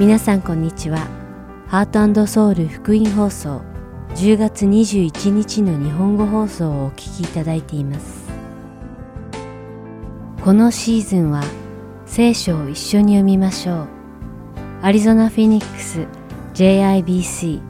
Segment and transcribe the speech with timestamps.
[0.00, 1.06] 皆さんこんにちは。
[1.68, 3.60] ハートソウル福音放送
[4.14, 8.30] 10月21日の日本語放送をお聞きいただいています。
[10.42, 11.42] このシーズンは
[12.06, 13.88] 聖書を一緒に読みましょう。
[14.80, 16.06] アリゾナ・フィニックス
[16.54, 17.60] JIBC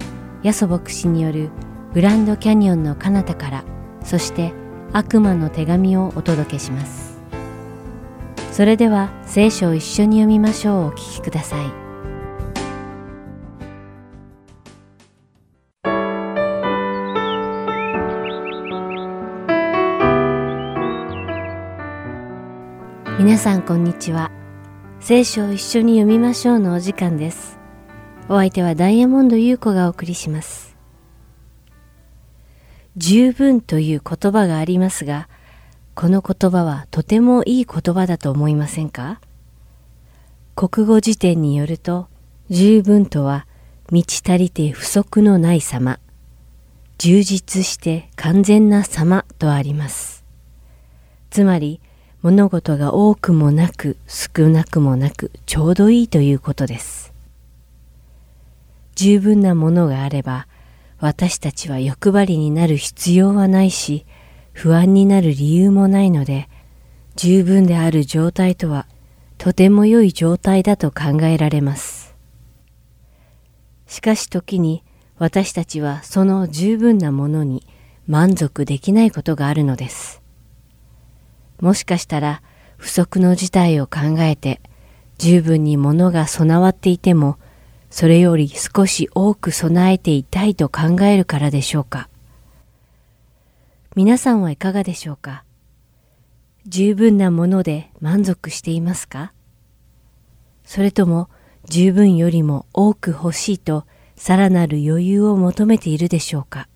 [0.45, 1.51] ヤソ牧師による
[1.95, 3.65] グランドキャニオンの彼方から
[4.05, 4.53] そして
[4.93, 7.21] 悪魔の手紙をお届けします。
[8.53, 11.80] それでは聖書を一緒に読みましょうお聞きください。
[23.21, 24.31] 皆さんこんにちは。
[24.99, 27.59] 聖書を一緒に読みましょうのお時間です。
[28.31, 30.75] お相手はダイヤモンド優子がお送りします。
[32.97, 35.29] 十分という言葉がありますが
[35.95, 39.21] この言葉はとてもいい言葉だと思いませんか？
[40.57, 42.09] 国語辞典によると
[42.49, 43.47] 十分とは
[43.91, 46.01] 満ち足りて不足のない様。
[46.97, 50.25] 充実して完全な様とあります。
[51.29, 51.83] つまり
[52.23, 57.15] 物事が多くもなく少なくもなくちょうどいいということです。
[58.95, 60.47] 十分なものがあれば
[60.99, 64.05] 私たちは欲張りになる必要はないし
[64.53, 66.51] 不安になる理由もないので
[67.17, 68.87] 十分である状態とは
[69.39, 72.15] とても良い状態だと考えられます。
[73.87, 74.85] しかし時に
[75.17, 77.67] 私たちはその十分なものに
[78.07, 80.21] 満足できないことがあるのです。
[81.61, 82.43] もしかしたら
[82.77, 84.61] 不足の事態を考えて
[85.19, 87.39] 十分に物が備わっていても
[87.91, 92.09] それより少し多く備えていたいと考えるからでしょうか。
[93.97, 95.45] 皆さんはいかがでしょうか。
[96.67, 99.33] 十分なもので満足していますか？
[100.65, 101.29] それとも
[101.65, 103.85] 十分よりも多く欲しいと
[104.15, 106.69] さらなる余裕を求めているでしょうか？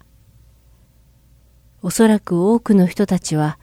[1.81, 3.59] おそらく多くの人たちは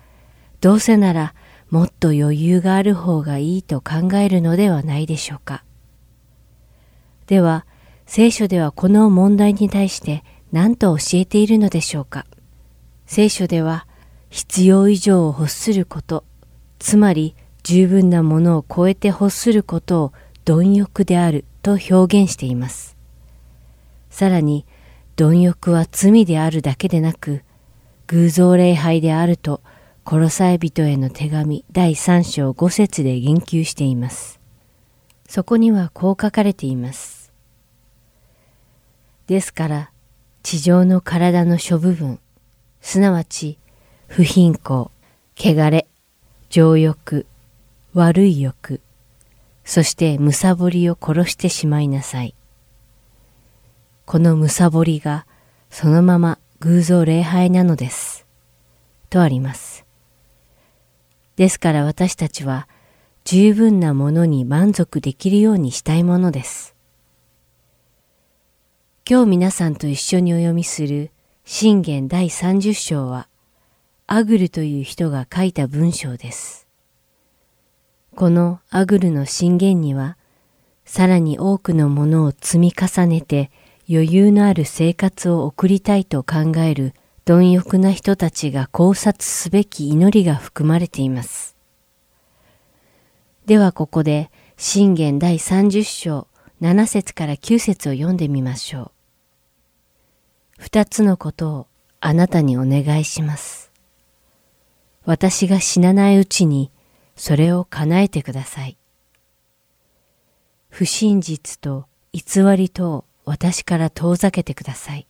[0.61, 1.33] どうせなら
[1.71, 5.63] もっと余裕がある方がいいと考えるのではないでしょうか。
[7.25, 7.65] では、
[8.05, 12.25] 聖書ではこの問題に対して何と教えているのでしょうか。
[13.05, 13.87] 聖書では
[14.29, 16.25] 必要以上を欲すること、
[16.77, 20.13] つまり十分なものを超えて欲することを
[20.45, 22.97] 貪欲であると表現しています。
[24.09, 24.65] さらに、
[25.15, 27.43] 貪欲は罪であるだけでなく、
[28.07, 29.61] 偶像礼拝であると
[30.03, 34.39] コロサイ人への手紙第3章5節で言及しています。
[35.27, 37.31] そこにはこう書かれています。
[39.27, 39.91] ですから、
[40.43, 42.19] 地上の体の諸部分、
[42.81, 43.59] すなわち
[44.07, 44.91] 不貧困、
[45.37, 45.87] 汚れ、
[46.49, 47.27] 情欲、
[47.93, 48.81] 悪い欲、
[49.63, 52.35] そしてむさぼりを殺してしまいなさい。
[54.05, 55.25] このむさぼりが
[55.69, 58.25] そのまま偶像礼拝なのです。
[59.09, 59.80] とあります。
[61.35, 62.67] ですから私たちは
[63.23, 66.75] 十分なものに満足できるようにしたいものです。
[69.09, 71.11] 今日皆さんと一緒にお読みする
[71.43, 73.27] 信玄第30章は
[74.07, 76.67] アグルという人が書いた文章です。
[78.15, 80.17] このアグルの信玄には
[80.85, 83.51] さらに多くのものを積み重ねて
[83.89, 86.93] 余裕のある生活を送りたいと考える
[87.25, 91.55] 貪欲な人たちが考察すべき祈りが含まれています。
[93.45, 96.27] ではここで信玄第30章
[96.61, 98.91] 7節から9節を読んでみましょう。
[100.57, 101.67] 二つのことを
[101.99, 103.71] あなたにお願いします。
[105.05, 106.71] 私が死なないうちに
[107.15, 108.77] それを叶えてください。
[110.69, 115.07] 不真実と偽りとを私から遠ざけてください。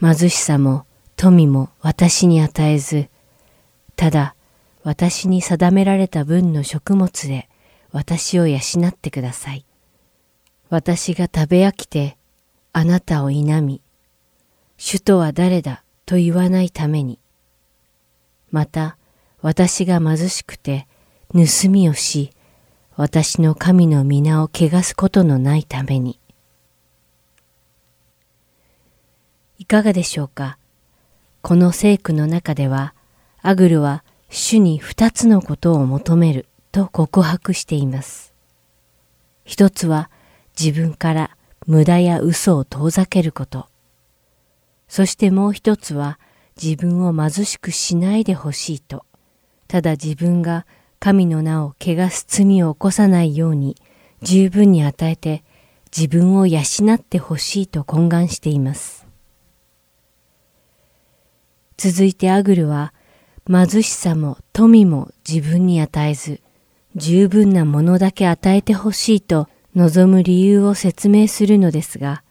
[0.00, 3.08] 貧しさも富も私に与えず、
[3.96, 4.34] ただ
[4.82, 7.48] 私に定められた分の食物で
[7.92, 8.58] 私を養
[8.88, 9.64] ってください。
[10.68, 12.16] 私が食べ飽きて
[12.72, 13.80] あなたを否み、
[14.76, 17.20] 主とは誰だと言わないために、
[18.50, 18.96] また
[19.40, 20.86] 私が貧しくて
[21.32, 22.32] 盗みをし、
[22.96, 26.18] 私の神の皆を汚すことのないために、
[29.64, 30.58] いかがでしょうか？
[31.40, 32.92] この聖句の中では、
[33.40, 38.34] アグルは主に二つのことを求めると告白しています。
[39.46, 40.10] 一つは
[40.60, 41.30] 自分から
[41.66, 43.66] 無駄や嘘を遠ざけること。
[44.86, 46.18] そしてもう一つは
[46.62, 49.06] 自分を貧しくしないでほしいと。
[49.66, 50.66] ただ自分が
[51.00, 53.78] 神の名を汚す罪を起こさないように
[54.20, 55.42] 十分に与えて
[55.86, 56.60] 自分を養
[56.96, 59.03] ってほしいと懇願しています。
[61.76, 62.92] 続いてアグルは
[63.46, 66.40] 貧しさも富も自分に与えず
[66.96, 72.22] 十分なものだけ与えてほしいと望む理由を説明するのですが、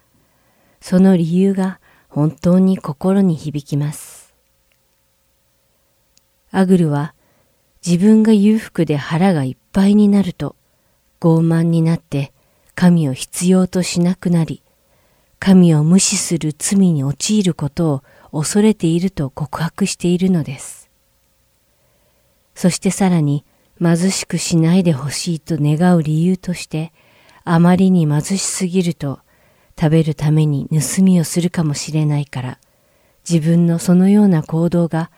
[0.79, 4.33] その理由が本当に心に響きます。
[6.51, 7.13] アグルは
[7.85, 10.55] 自分が裕福で腹がいっぱいになると
[11.19, 12.31] 傲慢になって
[12.75, 14.63] 神を必要としなくなり、
[15.39, 20.89] 神を無視する罪に陥ることを恐れていると告白しているのです。
[22.55, 23.45] そしてさらに
[23.79, 26.91] 貧しくしないでほしいと願う理由として、
[27.43, 29.19] あまりに貧しすぎると
[29.79, 32.59] 食べるために盗みをするかもしれないから、
[33.29, 35.11] 自分のそのような行動が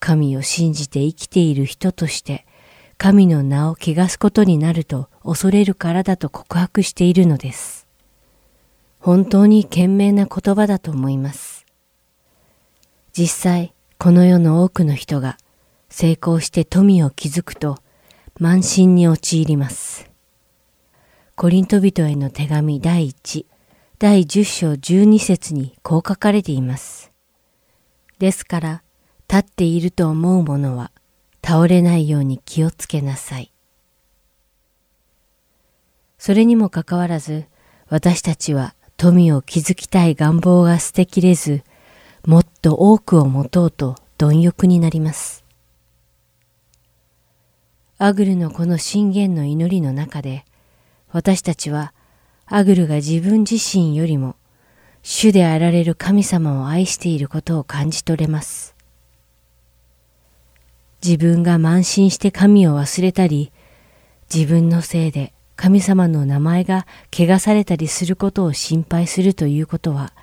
[0.00, 2.46] 神を信じて生きている人として
[2.98, 7.86] 神の名を汚すことになると恐れるからだと告白しているのです。
[8.98, 11.53] 本当に賢明な言葉だと思います。
[13.16, 15.38] 実際、この世の多くの人が
[15.88, 17.78] 成功して富を築くと
[18.40, 20.10] 慢心に陥ります。
[21.36, 23.46] コリント人への手紙第1、
[24.00, 27.12] 第10章12節にこう書かれています。
[28.18, 28.82] ですから、
[29.28, 30.90] 立っていると思う者は
[31.44, 33.52] 倒れないように気をつけなさい。
[36.18, 37.44] それにもかかわらず、
[37.88, 41.62] 私たちは富を築きたい願望が捨てきれず、
[42.26, 45.44] もっと多くを持とうと貪欲になります。
[47.98, 50.46] アグルのこの信玄の祈りの中で、
[51.12, 51.92] 私たちは
[52.46, 54.36] アグルが自分自身よりも
[55.02, 58.74] 主であられる神様を愛していることを感じ取れます。
[61.04, 63.52] 自分が慢心して神を忘れたり、
[64.34, 70.14] 自分のせいで神様の名前が汚されたりすることを心配するということは、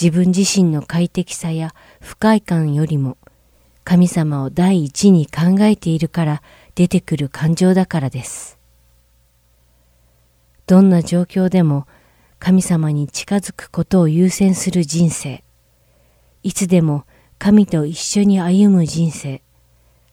[0.00, 3.18] 自分自身の快適さや不快感よりも
[3.84, 6.42] 神様を第一に考えているから
[6.74, 8.58] 出てくる感情だからです。
[10.66, 11.86] どんな状況でも
[12.38, 15.44] 神様に近づくことを優先する人生、
[16.42, 17.04] いつでも
[17.38, 19.42] 神と一緒に歩む人生、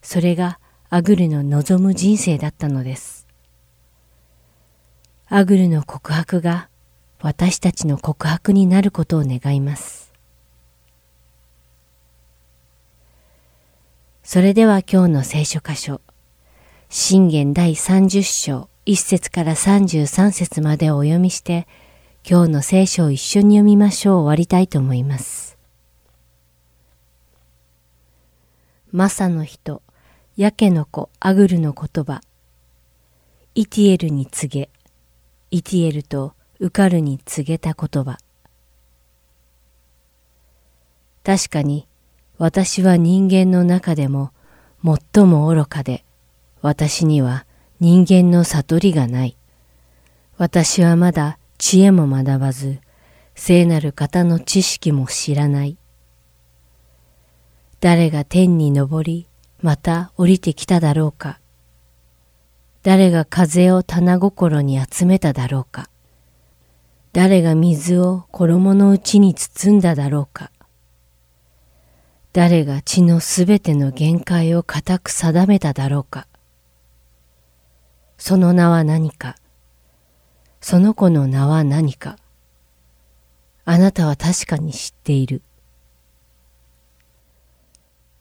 [0.02, 0.60] それが
[0.90, 3.28] アグルの望む人生だったのです。
[5.28, 6.69] アグルの告白が
[7.22, 10.14] 私たちの告白になることを願います。
[14.24, 16.02] それでは今日の聖書箇所、
[16.88, 21.68] 信玄第30章1節から33節までをお読みして、
[22.30, 25.58] 今日の聖書を一緒に読みましょう終わりたいと思います。
[28.92, 29.82] マサの人、
[30.38, 32.22] ヤケの子アグルの言葉。
[33.56, 34.70] イティエルに告げ、
[35.52, 38.18] イティエルとウカルに告げた言葉。
[41.24, 41.88] 確かに
[42.38, 44.32] 私は人間の中でも
[44.84, 46.04] 最も愚かで、
[46.62, 47.46] 私には
[47.80, 49.38] 人間の悟りがない。
[50.38, 52.80] 私はまだ知恵も学ばず、
[53.36, 55.78] 聖なる方の知識も知らない。
[57.82, 59.28] 誰が天に昇り、
[59.62, 61.40] また降りてきただろうか。
[62.84, 65.89] 誰が風を棚心に集めただろうか。
[67.12, 70.52] 誰が水を衣のうちに包んだだろうか。
[72.34, 76.28] 誰が地のすべての限界を固く定めただろうか。
[78.18, 79.38] その名は何か。
[80.62, 82.18] その子の名は何か。
[83.66, 85.42] あなたは確かに知っている。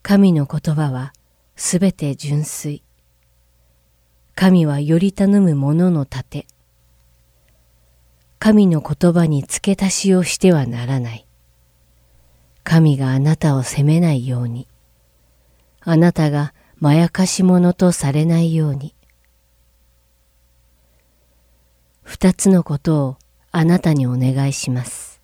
[0.03, 1.13] 神の言葉は
[1.57, 2.83] すべて純粋。
[4.35, 6.47] 神はより頼む者の盾。
[8.39, 11.27] 神の言葉に付け足しをしてはならない。
[12.63, 14.69] 神があなたを責めないように。
[15.81, 18.95] あなたがまやかし者とされないように。
[22.03, 23.17] 二つのことを
[23.51, 25.21] あなたにお願いします。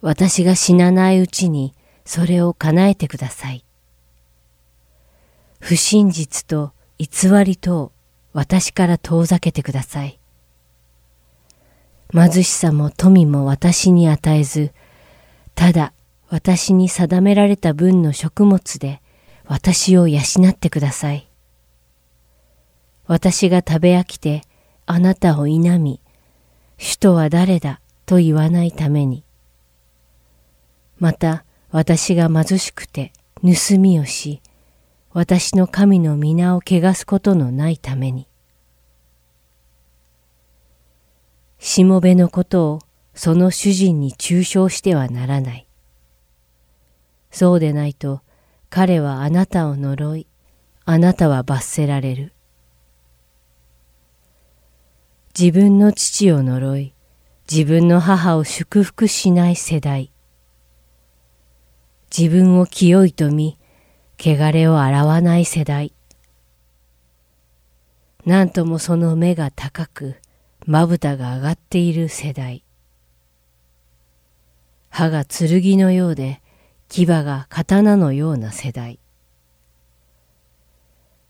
[0.00, 3.64] 私が死なないうちにそれを叶えてください。
[5.60, 7.92] 不真実と偽りと
[8.32, 10.18] 私から遠ざけてください。
[12.12, 14.72] 貧しさも富も私に与えず、
[15.54, 15.92] ただ
[16.28, 19.00] 私に定められた分の食物で
[19.46, 21.28] 私を養ってください。
[23.06, 24.42] 私が食べ飽きて
[24.86, 26.00] あなたを否み、
[26.76, 29.24] 主とは誰だと言わないために。
[30.98, 34.42] また私が貧しくて盗みをし、
[35.12, 38.26] 私の神の皆を汚すことのないために。
[41.64, 42.78] しもべのことを
[43.14, 45.68] その主人に中傷してはならない。
[47.30, 48.20] そうでないと
[48.68, 50.26] 彼はあなたを呪い、
[50.84, 52.32] あなたは罰せられる。
[55.38, 56.94] 自分の父を呪い、
[57.48, 60.10] 自分の母を祝福しない世代。
[62.10, 63.56] 自分を清いと見、
[64.18, 65.92] 汚れを洗わない世代。
[68.26, 70.16] なんともその目が高く、
[70.64, 72.64] まぶたが上がっている世代。
[74.90, 76.40] 歯が剣のようで、
[76.88, 79.00] 牙が刀のような世代。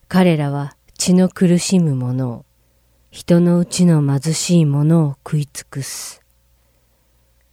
[0.08, 2.44] 彼らは血の苦しむ者を、
[3.10, 6.20] 人のうちの貧しい者を食い尽くす。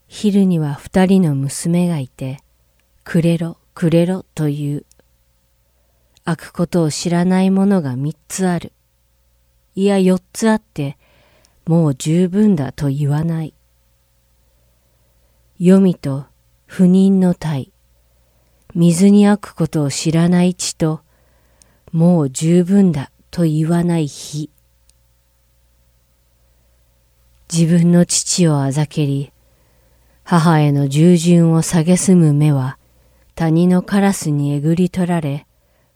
[0.07, 2.39] 昼には二人の娘がいて、
[3.05, 4.85] くれろ、くれろという。
[6.25, 8.73] 開くことを知らない者が三つある。
[9.75, 10.97] いや四つあって、
[11.69, 13.53] もう十分だと言わない。
[15.59, 16.25] 黄泉と
[16.65, 17.71] 不妊の体、
[18.73, 21.01] 水に開くことを知らない血と、
[21.91, 24.49] もう十分だと言わない日。
[27.53, 29.31] 自分の父をあざけり、
[30.23, 32.79] 母への従順を蔑む目は、
[33.35, 35.45] 谷のカラスにえぐり取られ、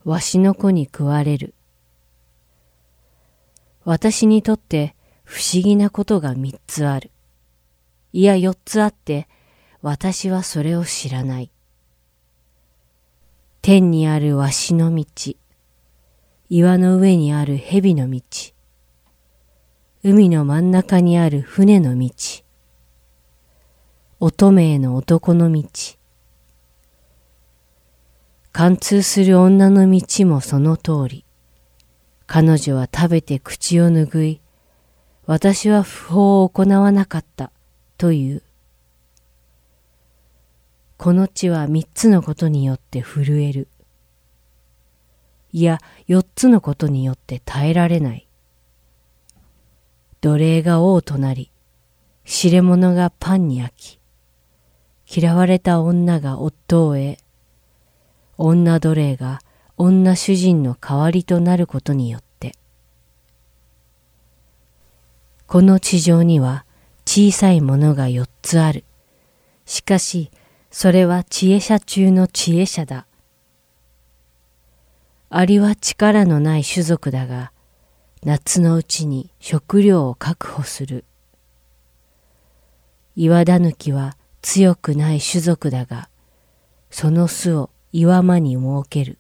[0.06, 1.56] わしの子に食われる。
[3.86, 7.12] 私にとって不思議なことが三つある。
[8.12, 9.28] いや四つあって、
[9.82, 11.52] 私はそれを知らない。
[13.62, 15.06] 天にあるわしの道、
[16.50, 18.22] 岩の上にある蛇の道、
[20.04, 22.10] 海の真ん中にある船の道、
[24.20, 25.64] 乙女への男の道、
[28.52, 31.26] 貫通する女の道もその通り。
[32.28, 34.42] 彼女は食べて口を拭い、
[35.26, 37.52] 私は不法を行わなかった
[37.98, 38.44] という。
[40.98, 43.68] この地は三つのことによって震える。
[45.54, 48.28] いや、四つのことによって耐えられない。
[50.20, 51.52] 奴隷が王となり、
[52.26, 54.00] 知れ者がパンに焼
[55.06, 57.18] き、嫌われた女が夫を得、
[58.38, 59.40] 女奴隷が
[59.78, 62.33] 女主人の代わりとなることによって、
[65.54, 66.66] この地上には
[67.06, 68.84] 小さいものが四つある。
[69.68, 70.32] しかし、
[70.72, 73.06] それは知恵者中の知恵者だ。
[75.30, 77.52] アリは力のない種族だが、
[78.24, 81.06] 夏のうちに食料を確保する。
[83.16, 86.10] 岩だぬきは強くない種族だが、
[86.90, 89.20] その巣を岩間に設ける。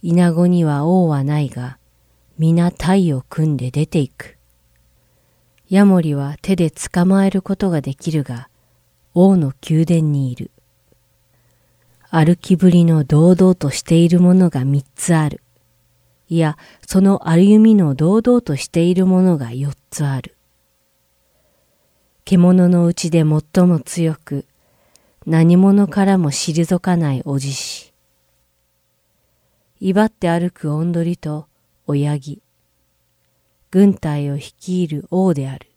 [0.00, 1.78] 稲子には王はないが、
[2.38, 4.36] 皆体を組んで出ていく。
[5.70, 8.50] ヤモリは手で捕まえることができるが、
[9.14, 10.50] 王の宮殿にいる。
[12.10, 15.40] 歩きぶりの堂々としているものが三つある。
[16.28, 20.36] いや、その歩みの堂々としているものが四つある。
[22.26, 24.44] 獣のうちで最も強く、
[25.24, 27.94] 何者からも退かないおじし。
[29.80, 31.46] 威張って歩くおんどりと
[31.86, 32.42] 親木。
[33.70, 35.70] 軍隊を率いる王である。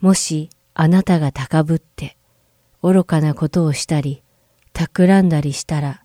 [0.00, 2.16] もしあなたが高ぶって
[2.82, 4.22] 愚かなことをしたり、
[4.74, 6.02] 企んだりしたら、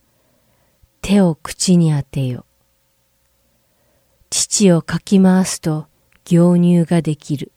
[1.01, 2.46] 手を口に当てよ。
[4.30, 5.88] 父をかき回すと
[6.24, 7.51] 凝乳ができる。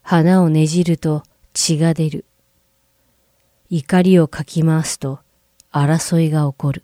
[0.00, 2.24] 花をねじると血が出る。
[3.68, 5.18] 怒りをかき回すと
[5.72, 6.83] 争いが起こる。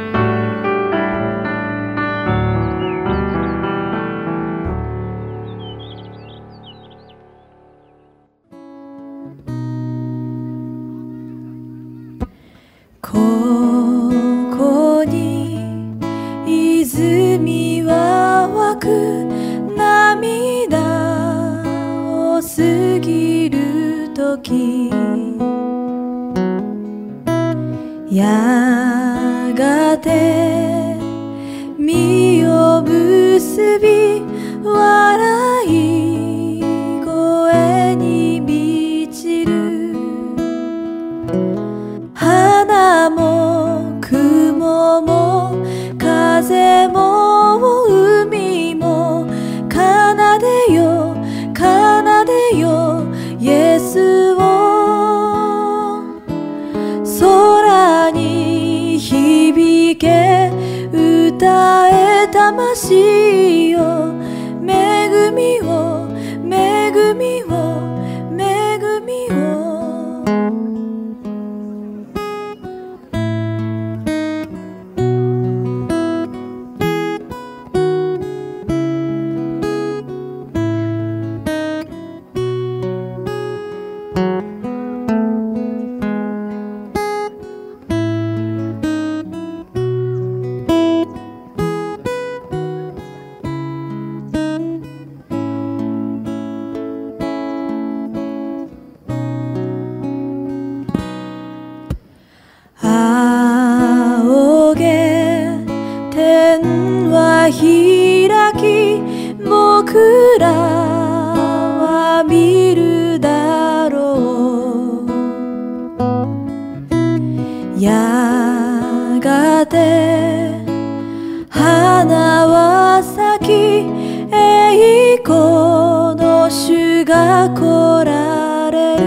[125.21, 129.01] 栄光の主が来られる。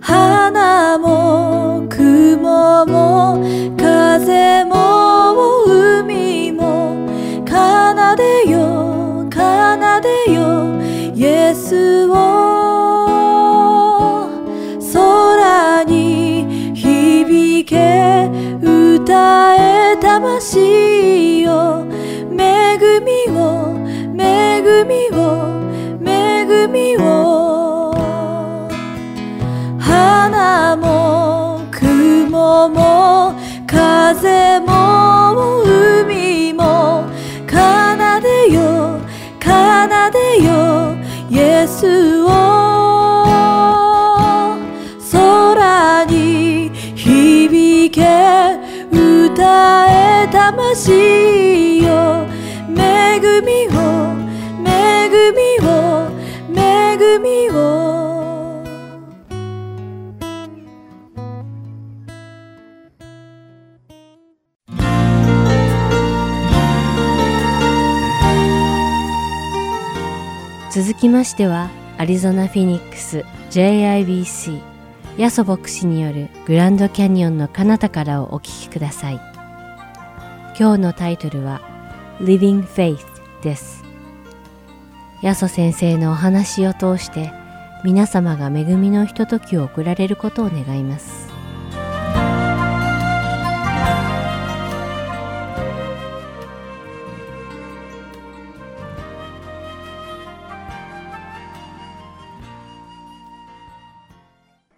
[0.00, 3.38] 花も雲も
[3.76, 4.74] 風も
[5.66, 7.06] 海も
[7.46, 10.74] 奏でよ奏でよ
[11.14, 12.12] イエスを
[14.92, 18.28] 空に響け
[18.60, 21.83] 歌え魂よ恵みを
[24.74, 25.16] 恵みを
[26.04, 27.94] 恵みを
[29.78, 33.34] 花も雲も
[33.68, 37.04] 風も海も
[37.46, 37.54] 奏
[38.20, 38.98] でよ
[39.40, 39.48] 奏
[40.10, 40.96] でよ
[41.30, 42.26] イエスを
[45.12, 48.00] 空に響け
[48.90, 52.26] 歌え魂よ
[52.76, 54.13] 恵みを
[57.24, 58.22] みを。
[70.70, 74.60] 続きましてはアリゾナ・フィニックス JIBC
[75.16, 79.14] ヤソ牧師によるグランドキャニオンの彼方からをお聞きください。
[80.58, 81.62] 今日のタイトルは
[82.20, 82.98] Living Faith
[83.42, 83.83] です。
[85.24, 87.32] ヤソ先生のお話を通して
[87.82, 91.32] 皆様が恵みのひとときを送られることを願います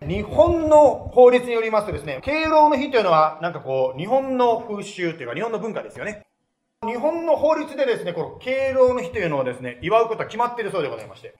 [0.00, 6.26] 日本の法律によりますとですね、敬老の日というのは、なんかこう、日本の風習というか、日本の文化ですよね。
[6.86, 11.34] 日本の法律でですね、この敬老の日というのをですね、祝うことは決まっているそうでございまして。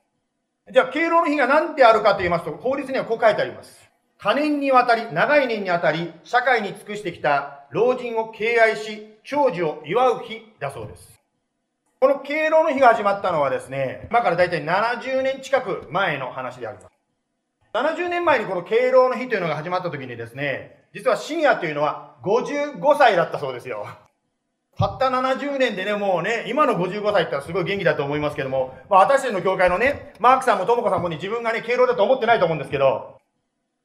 [0.72, 3.88] じゃあ、敬老の日が何であるかと言いますと、法律にはこう書いてあります。
[4.18, 11.20] 多年にわたり、長い年にわたり、社会に尽くしてきた老人を敬愛し、長寿を祝う日だそうです。
[12.00, 16.96] この敬老の日が始まったのはですね、今からだいたい70年近く前の話であります。
[17.72, 23.86] 70年前にこの敬老の日というのが始まった時にですね、実はシニアというのは55歳だったそうですよ。
[24.78, 33.18] たった70年でね、もうね、今の55歳って言ったらすごい元気だと思いますけども、まあ私たちの教会のね、マークさんもともこさんもね、自分がね、敬老だと思ってないと思うんですけど、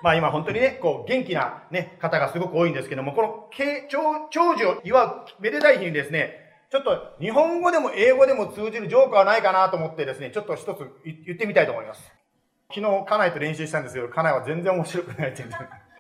[0.04, 3.99] まあ今本当にね、こう元気なね、方がすごく多いんですけども、この敬長
[4.32, 6.36] 長寿を祝うめでたい日にですね、
[6.69, 12.01] ちょっと日本語でも英語でも通じるジョークはないかなと思ってですね、ちょっと一つ言ってみたいと思います。
[12.73, 15.91] 昨日、家内と練習したんですけど、家内は全然面白くないって言って。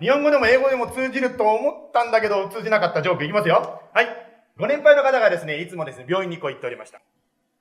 [0.00, 3.80] 日本語でも英語でも通じると思ったんだけど、通じなかったジョークいきますよ。
[3.92, 4.27] はい。
[4.58, 7.00] ご年配の方がですね、いつもですね、病院にこう行っておりました。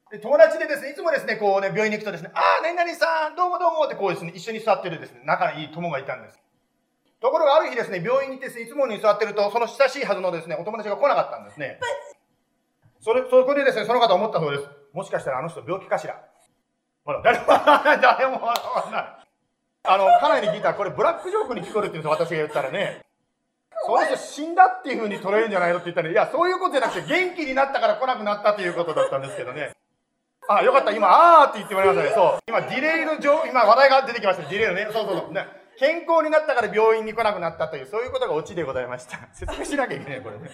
[0.09, 6.41] で、友達でですね、いつもですね、こうね、病院に行くとですね、ああ、何々さん、どうもどうもってこうですね、一緒に座ってるですね、仲のいい友がいたんです。
[7.21, 11.79] ところがある日ですね、病院に行ってですね、いつもに座ってると、その親しいはずのですね、お友達が来なかったんですね。
[12.99, 14.67] それ、そこでですね、その方思ったそうです。
[14.93, 16.19] もしかしたらあの人病気かしら。
[17.05, 19.05] ほら、誰も、誰も笑わない。
[19.83, 23.06] あの、家内に聞いたら、これブラックジョークに聞こえるって言うんですよ、私が言ったらね。
[23.87, 29.71] その人死んだっていう風に捉えるんじゃないのって言ったら、いや、そういうことじゃなくて、元気になったから来なくなったということだったんですけどね。
[30.49, 30.91] あ、よかった。
[30.91, 31.07] 今、
[31.41, 32.15] あーって言ってもらいましたね。
[32.15, 32.39] そう。
[32.47, 34.49] 今、ディレイの情、今、話題が出てきました。
[34.49, 34.89] ディレイのね。
[34.91, 35.33] そうそうそう。
[35.33, 35.47] ね。
[35.79, 39.29] 健康になったから病院に来なくなったという、そういうことがオチでございました。
[39.33, 40.51] 説明しなきゃいけない、これね。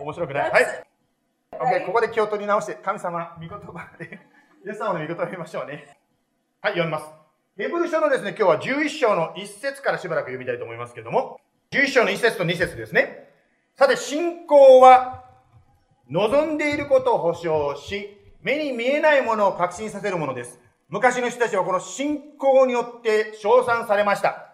[0.00, 0.84] 面白くないはい。
[1.52, 4.20] OK、ここで気を取り直して、神様、御言葉で、
[4.66, 5.98] イエス様の御言葉を見ましょうね。
[6.60, 7.06] はい、読みます。
[7.56, 11.38] ヘブル書のですね、今日は11章の1節からしばらく読みたいと思いますけども、
[11.74, 13.28] 11章の1節と2節ですね。
[13.76, 15.24] さて、信仰は
[16.08, 20.60] 望んでいることを保証し、目に見えないものを確信させるものです。
[20.88, 24.52] 昔の人たちはこの信仰によって称賛されました。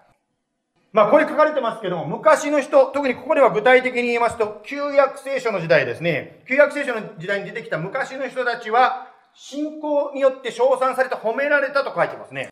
[0.92, 6.42] まあ、これ書かれてますけども、昔の人、特にここでは具体的に言いますと、旧約聖書の時代ですね。
[6.48, 12.48] 旧約聖書の時代に出てきた昔の人たちは、信仰によって称賛されて褒められたと書いてますね。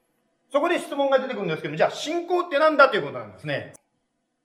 [0.52, 3.72] そこで質問が出てくるんですけども、じゃあ信仰って何だということなんですね。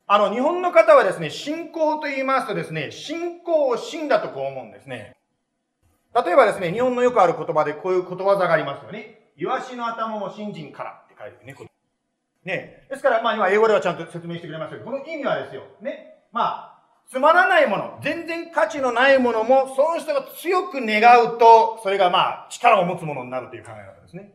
[0.05, 5.15] あの、日本の方はですね、信仰と言いますとですね、信仰を信だとこう思うんですね。
[6.13, 9.31] 例えばですね、日本のよくある言葉でこういうことわざがありますよね。
[9.37, 11.55] イワシの頭も信心からって書いてるね。
[12.43, 12.87] ね。
[12.89, 15.63] ですから、まあ今英語ではちゃんと説明してくれましたけど、この意味はですよ。
[15.81, 16.25] ね。
[16.31, 16.73] まあ、
[17.09, 24.33] つまらないもの、全然価値のないものも、その人が強く願うと、それがまあ、力を持つものになるという考え方ですね。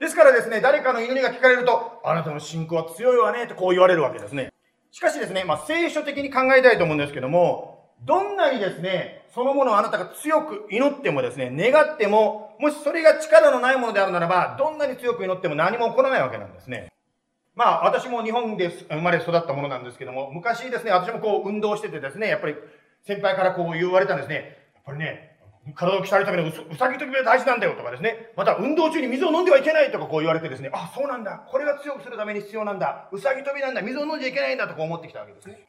[0.00, 4.52] ですからですね、誰かの祈りが聞かれると、あなたの信仰は強いわね、とこう言われるわけですね。
[4.92, 16.92] しかしですね、まあ、聖書的に考えたいと思うんですけども、どんなにですね、そのものをあなたが強く祈ってもですね、願っても、もしそれが力のないものであるならば、どんなに強く祈っても何も起こらないわけなんですね。
[17.54, 22.54] まあ、私も日本で生まれ育ったものなんですけども、昔ですね、私もこう運動しててですね、やっぱり
[23.06, 24.58] 先輩からこう言われたんですね。
[24.74, 25.31] やっぱりね、
[25.76, 28.32] 体を鍛えるためのうさぎ跳びが大事なんだよとかですね。
[28.36, 31.44] また運動中に水を飲んではいけないとかこう言われてですね、あ、そうなんだ。
[31.48, 33.08] これが強くするために必要なんだ。
[33.12, 33.82] うさぎ跳びなんだ。
[33.82, 35.68] 水を飲んじゃいけないんだとこう思ってきたわけですね。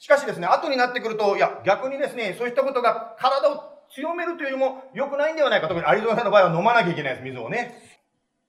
[0.00, 3.62] しかしですね、後になってくると、いや、逆にですね、そういったことが体を
[3.94, 5.68] 強めるというよりも良くないんではないか。
[5.68, 7.80] 特にアリゾナの場合は飲まなきゃいけないです、水をね。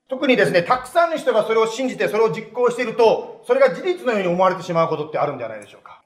[0.07, 6.01] 特にですね、たくさんの人がそれを信じてそれを実行していると、それが事実のように思われてしまうことってあるんじゃないでしょうか。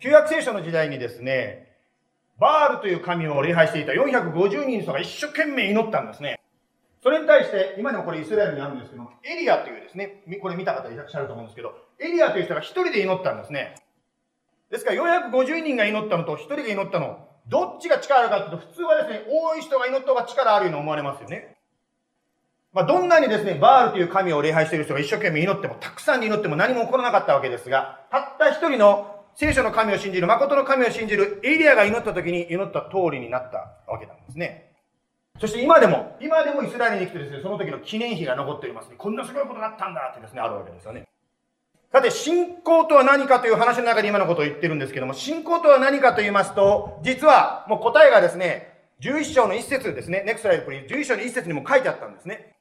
[0.00, 1.73] 旧約聖書の時代にですね、
[2.38, 6.40] バールという神を礼拝していた450人の人が一生懸命祈ったんですね。
[7.02, 13.74] それに対して、今でもこれイスラエルにあるんですけど、エリアというですね、これ見た方いらっしゃると思うんですけど、エリアという人が一人で祈ったんですね。
[14.70, 21.56] ですから450人が祈ったのと一人が祈ったの、どっちが力あるかというと、普通はですね、多い人が祈った方が力あるように思われますよね。
[22.72, 34.70] まあ、どんなにですね、バールという神を礼拝している人が一生懸命祈っても、たくさんに祈っても何も起こらなかったわけですが、たった一人の聖書の神を信じる、誠の神を信じるエリアが祈った時に祈った通りになったわけなんですね。
[35.40, 38.94] そして今でも、今でもイスラエルに来てですね、その時の記念碑が残っておりますね。
[38.96, 41.08] こんなすごいことがあったんだってですね、あるわけですよね。
[41.92, 52.54] さて、信仰とは何かという話の中で今のことを言ってるんですけども、信仰とは何かと言いますと、実はもう答えがですね、11章の一節ですね、ネクストライブプリ11章の一節にも書いてあったんですね。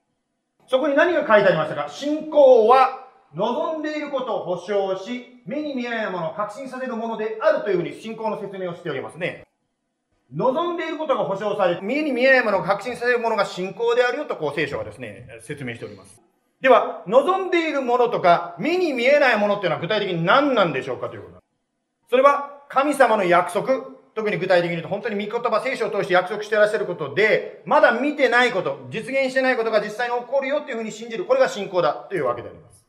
[0.68, 1.90] そこに何が書いてありましたか？
[1.90, 3.03] 信仰は
[3.36, 9.46] 望んでいることを保証し、目に見えないものを確信させるものであるというふうに信仰の説明をしておりますね。
[10.36, 16.22] 望んでいることが保証され、目に見えないものを確信させるものが信仰であるよとこう聖書はですね、説明しております。
[16.62, 21.40] では、望んでいるものとか、目に見えないものっていうのは具体的に何なんでしょうかということ
[22.10, 23.68] それは、神様の約束、
[24.16, 31.26] 特に具体的に言うと、本当に御言葉、聖書を通して約束していらっしゃることで、まだ見てないこと、実現してないことが実際に起こるよっていうふうに信じる。
[31.26, 32.83] これが信仰だというわけであります。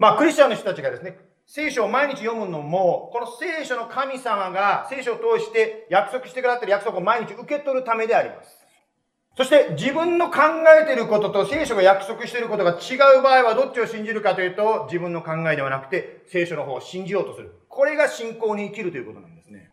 [0.00, 8.66] まあ、クリスチャンの人たちがですね、聖書を毎日読むのも、この聖書の神様が聖書を通して約束してくださってる約束を毎日受け取るためであります。
[9.36, 10.38] そして自分の考
[10.82, 17.52] えていることと聖書が約束していることが違う場合はどっちを信じるかというと、自分の考えではなくて聖書の方を信じようとする。
[17.68, 19.70] これが信仰に生きるということなんですね。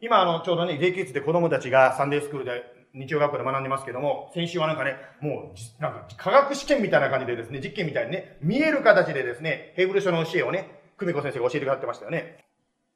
[0.00, 12.44] 今、あの、ちょうどね、デイキッズで子供たちがサンデースクールで、日曜学校で学んでますけども、先週はなんかね、もう、なんか、科学試験みたいな感じでですね、実験みたいにね、見える形でですね、ヘイブル書の教えをね、久美子先生が教えてくださってましたよね。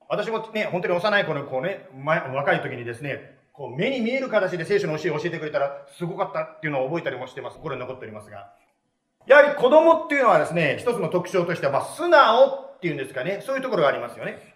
[0.08, 1.88] 私もね、本当に幼い頃こうね、
[2.34, 7.58] 若い時にですね、こう目に見える形で聖書の教えを教えてくれたら、すごかったっていうのを覚えたりもしてます。
[7.58, 8.50] 心に残っておりますが。
[9.26, 14.49] やはり子供っていうのはですね、一つの特徴としては、まあ、素直っていうんですかね、そういうところがありますよね。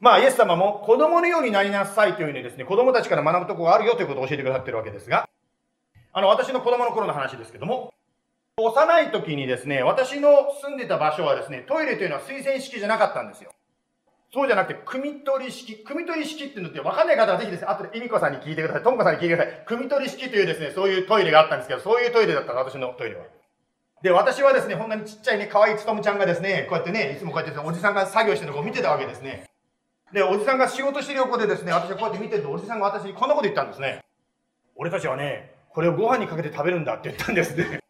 [0.00, 5.28] まあ、イエス様も子供のようになりなさいというふうにですね、子供たちから学ぶとこがあるよということを教えてくださってるわけですが、
[6.12, 7.92] あの、私の子供の頃の話ですけども、
[8.56, 10.30] 幼い時にですね、私の
[10.62, 13.52] 住んでた場所はですね、トイレというのは水洗式じゃなかったんですよ。
[14.32, 15.76] そうじゃなくて、組み取り式。
[15.84, 18.82] 組み取り式っていうのって分かんない方はぜひですね、後で恵美子さんに聞いてください。
[18.82, 19.62] ともこさんに聞いてください。
[19.66, 23.24] 組み取り式というですね、そういうトイレがあったんですけど、そういうトイレだった私のトイレは。
[24.02, 29.49] で、私はですね、こんなにちっちゃいね、可愛いつとむちゃんがですね、こうやってね、いつもこうやっておじさんが作業してるのを見てたわけですね。
[30.12, 34.04] で、おじさんが仕事してる横でですね、私はこうやって見てると、おじさんが私にこんなこと言ったんですね。
[34.74, 37.80] 俺たちはね、これをご飯にかけて食べるんだって言ったんですね。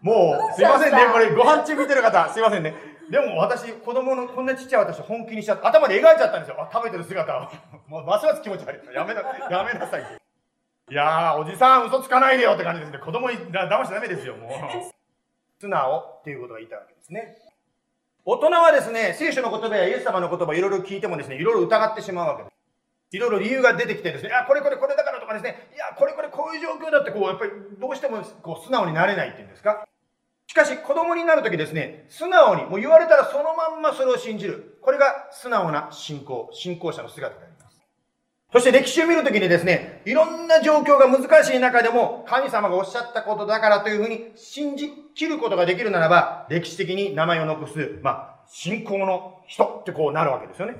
[0.00, 2.74] もう、すいませんね、これご飯中見てる方、すいませんね。
[3.10, 6.56] でも私、子供のこんなちっちゃい私本気にしちゃって、頭で描いちゃったんですよ。
[6.58, 7.50] あ、食べてる姿を。
[7.86, 8.94] もうますます気持ち悪い。
[8.94, 10.02] やめな、やめなさい。
[10.90, 12.98] いやー、おじさん嘘つかないでよって感じですね。
[12.98, 14.50] 子供にだ騙しちゃダメですよ、もう。
[15.60, 17.36] 素直っていうことが言いたいわけですね。
[18.24, 22.52] 大人はですね、聖書の言葉やイエス様の言葉いろいろ聞いてもですね、いろいろ疑ってしまうわけです。
[23.16, 29.88] いろいろ理由が出てきてですね、あ、これこれこれだからとかですね、いや、これこれこういう状況だって、こう、やっぱりどうしてもこう素直になれないっていうんですか。
[30.46, 34.78] しかし子供になるときですね、素直に、もう言われたらそのまんまそれを信じる。
[34.82, 37.51] これが素直な信仰、信仰者の姿です。
[38.52, 50.76] そして歴史を見るときにですね、いろんな状況が難しい中でも、神様がおっしゃったことだからというふうに信じきることができるならば、歴史的に名前を残す、まあ、信仰の人ってこうなるわけですよね。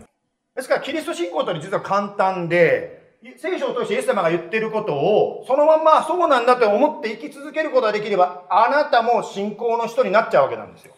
[0.55, 10.93] ですから、キリスト信仰というのは実は簡単で、聖書を通してイエス様が言ってることを、そのまんまそうなんだと思って生き続けることができれば、あなたも信仰の人になっちゃうわけなんですよ。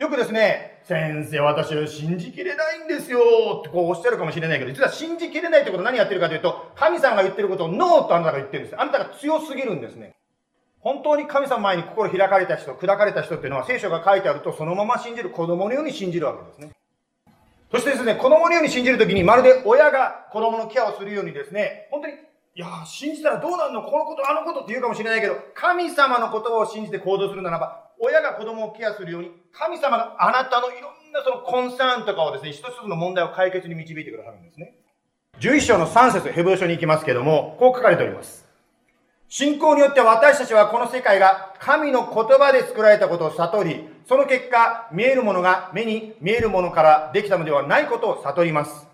[0.00, 3.18] よくですね、先生、私は信じきれないんですよ
[3.60, 8.80] ってこうおっしゃるかもしれないけど、実は信じきれないってことは何やってるかというと、神様が言ってることをノーとあなたが言ってるんです。
[8.80, 10.14] あなたが強すぎるんですね。
[10.80, 16.70] 本当に神様前に心開かれた人、砕かれた人っていうのは聖書が書いてあるとそのまま信じる子供のように信じるわけですね。
[17.70, 22.16] そしてですね、子供のように信じるときに、まるで親が子供のケアをするようにですね、本当に、い
[22.58, 34.74] や信じたらどうなるのこのこと、あのことって言うかもしれないけど、神様の言葉を信じて行動するならば、親が子供をケアするように、神様があなたのいろんなそのコンサーンとかをですね、一つ一つの問題を解決に導いてくださるんですね。
[35.40, 38.48] 11章の3節ヘブル書に行きますけども、こう書かれております。
[39.28, 48.88] 信仰によって私たちはこの世界が神の言葉で作られたことを悟り、その結果、見えるものが目に見えるものからできたのではないことを悟ります。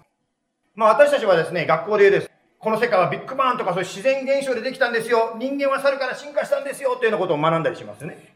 [0.75, 2.31] まあ私たちはですね、学校で言うです。
[2.59, 5.37] この世界はビッグバンとかそういう自然現象でできたんですよ。
[5.39, 6.97] 人間は猿から進化したんですよ。
[6.97, 8.36] というようなことを学んだりしますね。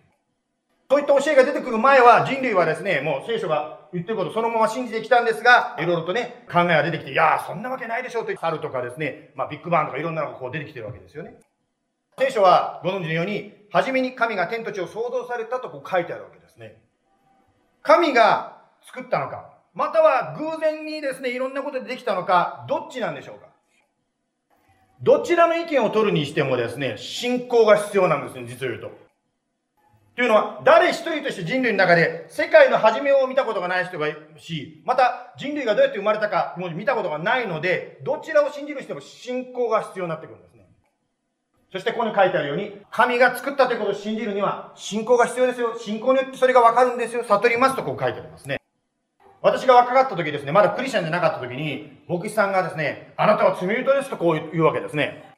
[0.90, 11.36] そういった教えが出てくる前は人類はですね、もう聖書が言ってることそのまま信じてきたんですが、いろいろとね、考えが出てきて、いやー、そんなわけないでしょうと猿とかですね、まあビッグバンとかいろんなのがこう出てきてるわけですよね。
[12.18, 16.82] 聖書はご存知のように、初めに神が天と地を創造されたとこう書いてあるわけですね。
[17.82, 23.46] 神が作ったのか、または偶然にですね、いろんなことでできたのか、どっちなんでしょうか
[25.02, 29.09] どちらの意見を取るにしてもですね、信仰が必要なんですね、実を言うと。
[30.16, 40.66] というのは、誰一人として人類の中で世界の初めを見たことがない人がいるし、また人類がどうやって生まれたかも見たことがないので、どちらを信じる人も信仰が必要になってくるんですね。
[41.72, 45.78] そしてここに書いてあるように、神が作ったということを信じるには、信仰が必要ですよ。
[45.78, 47.24] 信仰によってそれがわかるんですよ。
[47.24, 48.60] 悟りますとこう書いてありますね。
[49.42, 55.29] 私が若かった時ですね、まだクリスチャンじゃなかった時に、牧師さんがですね、あなたは罪人ですとこう言うわけですね。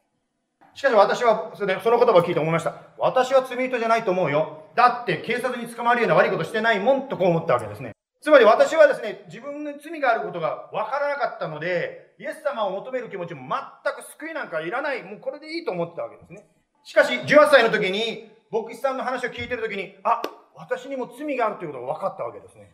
[0.75, 2.75] しかし私はそれその言葉を聞いて思いました。
[2.99, 4.71] 私は罪人じゃないと思うよ。
[4.75, 7.93] だって警察に捕まるような悪いことしてないもんとこう思ったわけですね。
[8.23, 15.03] つまり私はですね、自分の罪があることがわからなかったので、イエス様を求める気持ちも全く救いなんかいらない。
[15.03, 16.47] もうこれでいいと思ってたわけですね。
[16.85, 20.23] しかし、18歳の時に、牧師さんの話を聞いてる時に、あ、
[20.55, 22.71] 私にも罪があるということが分かったわけですね。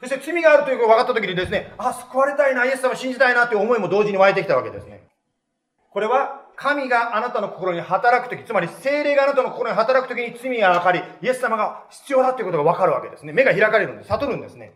[0.00, 5.06] そして罪があるということが分かった時にですね、あ、救われたいな、イエス様を信じたいなという思いも同時に湧いてきたわけですね。
[5.90, 13.32] これは神があなたの心に働くとき、つまり精霊があなたの心に働くときに罪が分かり、イエス様が必要だということが分かるわけですね。
[13.32, 14.04] 目が開かれるんで。
[14.04, 14.72] 悟るんですね。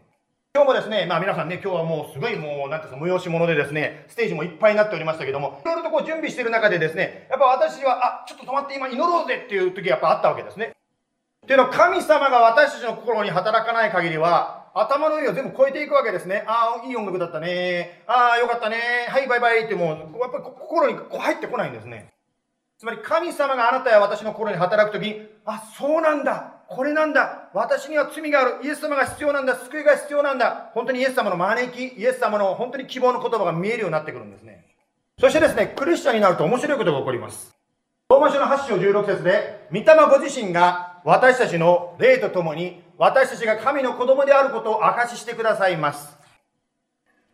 [0.55, 10.73] 今日もですね、まあ皆さんね、今日はもうすごいもう、なんていうか、催し物でですね、ステージもいっぱいになっておりましたけども、いろいろとこう準備してる中でですね、やっぱ私は、あ、ちょっと止まって今祈ろうぜっていう時やっぱあったわけですね。
[11.45, 16.45] っていうのは神様が私たちの心に働かない限りは、頭の上を全部超えていくわけですね。
[16.47, 18.03] ああ、いい音楽だったね。
[18.07, 19.07] ああ、よかったね。
[19.09, 19.89] はい、バイバイってもう、
[20.21, 22.13] やっぱり心にこう入ってこないんですね。
[22.79, 26.63] つまり神様があなたや私の心に働くときに、あ、そうなんだ。
[26.69, 27.51] これなんだ。
[27.53, 28.55] 私には罪がある。
[28.65, 29.57] イエス様が必要なんだ。
[29.57, 30.71] 救いが必要なんだ。
[30.75, 34.65] 本当にイエス様の招き、イエス様の本当に希望の言葉が見えるようになってくるんですね。
[35.21, 37.55] そしてですね、クリスチャンになると面白いことが起こります。
[38.09, 46.17] ローマ書の8章16節で、御霊ご自身が私たちの霊とともに、私たちが神の子供であることを証ししてくださいます。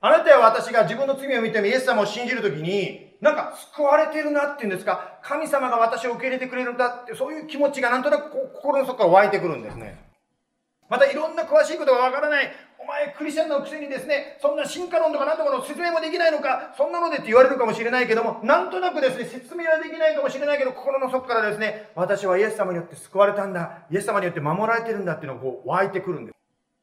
[0.01, 9.99] あなたや私が自分の罪を見てもイエス様を信じるときに、なんか救われてるなっていうんですか、神様が私を受け入れてくれるんだって、そういう気持ちがなんとなく心の底から湧いてくるんですね。
[10.89, 26.39] またいろんな詳しいことがわからない、お前クリスチャンのくせにですね、そんな進化論とか何とかの説明もできないのか、そんなのでって言われるかもしれないけども、なんとなくですね、説明はできないかもしれないけど、心の底からですね、私はイエス様によって救われたんだ、イエス様によって守られてるんだっていうのがこう湧いてくるんです。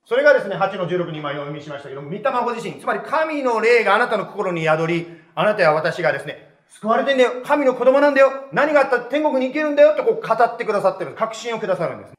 [0.06, 7.32] それがですね、8の16に今読みしましたけども、御霊ご自身、つまり神の霊があなたの心に宿り、あなたや私がですね、救われてんだよ。
[7.46, 8.32] 神の子供なんだよ。
[8.52, 9.96] 何があったら天国に行けるんだよ。
[9.96, 11.14] とこう語ってくださってる。
[11.14, 12.14] 確信をくださるんです。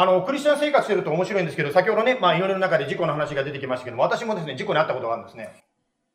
[0.00, 5.64] あの、クリスチャン生活してると面白いんですけど、先ほどね、まあ、祈りの中で事故の話が出てきましたけども、私もですね、事故に遭ったことがあるんですね。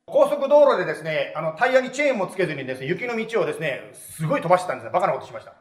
[0.06, 4.92] 高速道路でですね、あの、タイヤにチェーンもつけずにですね、雪の道をですね、すごい飛ばしてたんですね。
[4.92, 5.54] バカなことしました。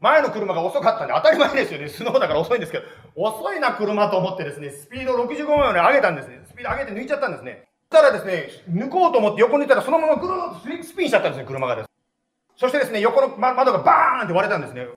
[0.00, 1.88] 前の車が遅かったんで、当たり前ですよね。
[1.88, 2.84] スノーだから遅いんですけど、
[3.16, 6.42] 遅いな車と思ってですね、スピード65マイル上げたんですね。
[6.46, 7.64] スピード上げて抜いちゃったんですね。
[7.86, 11.88] したらですね、抜こうと思って横にいたらそのままぐるーっとスピンしちゃったんですね、車がです。
[12.58, 14.88] そしてですね、横の窓がバーンって割れたんですね。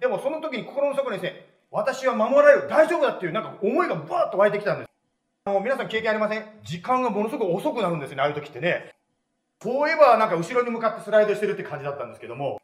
[0.00, 4.90] でもその時に心の底にですね、私は守られる、大丈夫だっていうなんか思いがバーッと湧いてきたんです。
[5.44, 6.44] あの皆さん経験ありません？
[6.62, 8.92] 時間がものすごく遅くなるんですよね、ああいう時ってね。
[9.62, 12.60] フォーエバーなんか後ろに向かってスライドしてるって感じだったんですけども、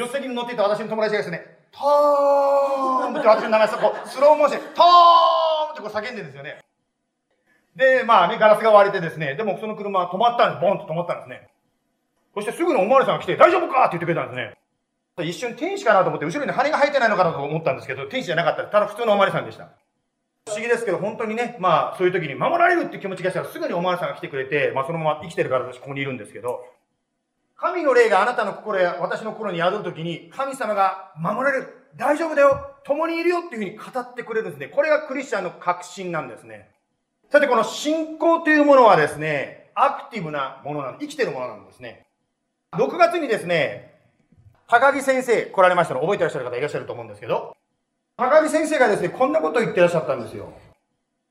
[0.00, 4.84] 助手席に乗っていた私の友達がですね、トーンって私の名前こう、スローモーション、トー
[5.68, 6.58] ンってこう叫んでるんですよね。
[7.76, 10.62] で、まあね、ガラスが割れてですね、でもその車は止まったんです。
[10.62, 11.48] ボンと止まったんですね。
[12.34, 13.86] そしてすぐにおまわりさんが来て、大丈夫か？
[13.88, 14.54] って言ってくれたんですね。
[15.20, 18.64] 一瞬天使かなと思って、後ろに羽が生えてないのかなと思ったんですけど、天使じゃなかった。
[18.64, 19.68] ただ普通のおまわりさんでした。
[20.46, 26.64] 不思議ですけど、本当にね、まあ、そういう時に守られるって気持ちがしたら、すぐにおまわりさんが来てくれて、まあ、そのまま生きてるから私ここにいるんですけど、
[27.56, 34.68] 神の霊があなたの心や私の心に宿る時に、神様が守られる、大丈夫だよ、共にいるよっていうふうに語ってくれるんですね。
[34.68, 36.70] これがクリスチャンの確信なんですね。
[37.30, 42.06] さて、この信仰というものはですね、アクティブなものなん生きてるものなんですね。
[42.72, 43.91] 6月にですね、
[44.72, 47.54] 高木先生来られましたの覚えてらっしゃる方いらっしゃると思うんですけど、
[48.16, 50.50] 高木先生がですね、こんなこと言ってらっしゃったんですよ。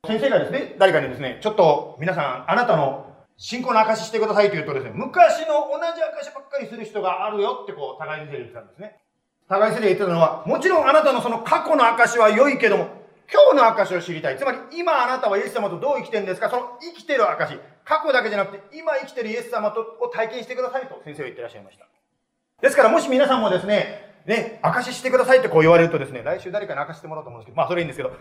[0.06, 9.00] 先生がですね、誰かにですね、ちょっと皆さん、あなたの信仰の証ししてくださいと言うとですね、昔の同じ証ばっかりする人があるよってこう、高木先生言ってたんですね。
[9.50, 12.90] 高木先生が言ってたのは、もちろんあなたのその過去の証は良いけども、
[13.34, 14.38] 今日の証を知りたい。
[14.38, 16.52] つまり、今あなたはイエス様とどう生きてるんですか？
[16.52, 17.58] その生きてる証。
[17.86, 21.88] 過去だけじゃなくて、今生きてるイエス様とを体験してくださいと先生は言ってらっしゃいました。
[22.62, 28.12] ですから、もし皆さんもですね、ね、証ししてくださいってこう言われるとですね、来週誰かに証してもらおうと思うんですけど、まあそれいいんですけど、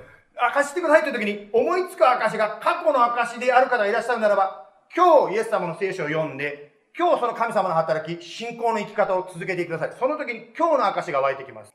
[0.55, 9.93] 証してくださいという時に思いつく証が過去の証である方がいらっしゃるならば、今日イエス様の聖書を読んで、今日その神様の働き、信仰の生き方を続けてください。
[9.99, 11.73] その時に今日の証が湧いてきます。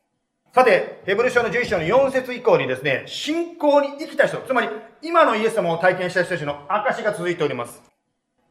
[0.54, 4.70] さて、ヘブル書の11章の4節以降にですね、信仰に生きた人、つまり
[5.02, 7.84] 今のイエス様を体験した人たちの証が続いております。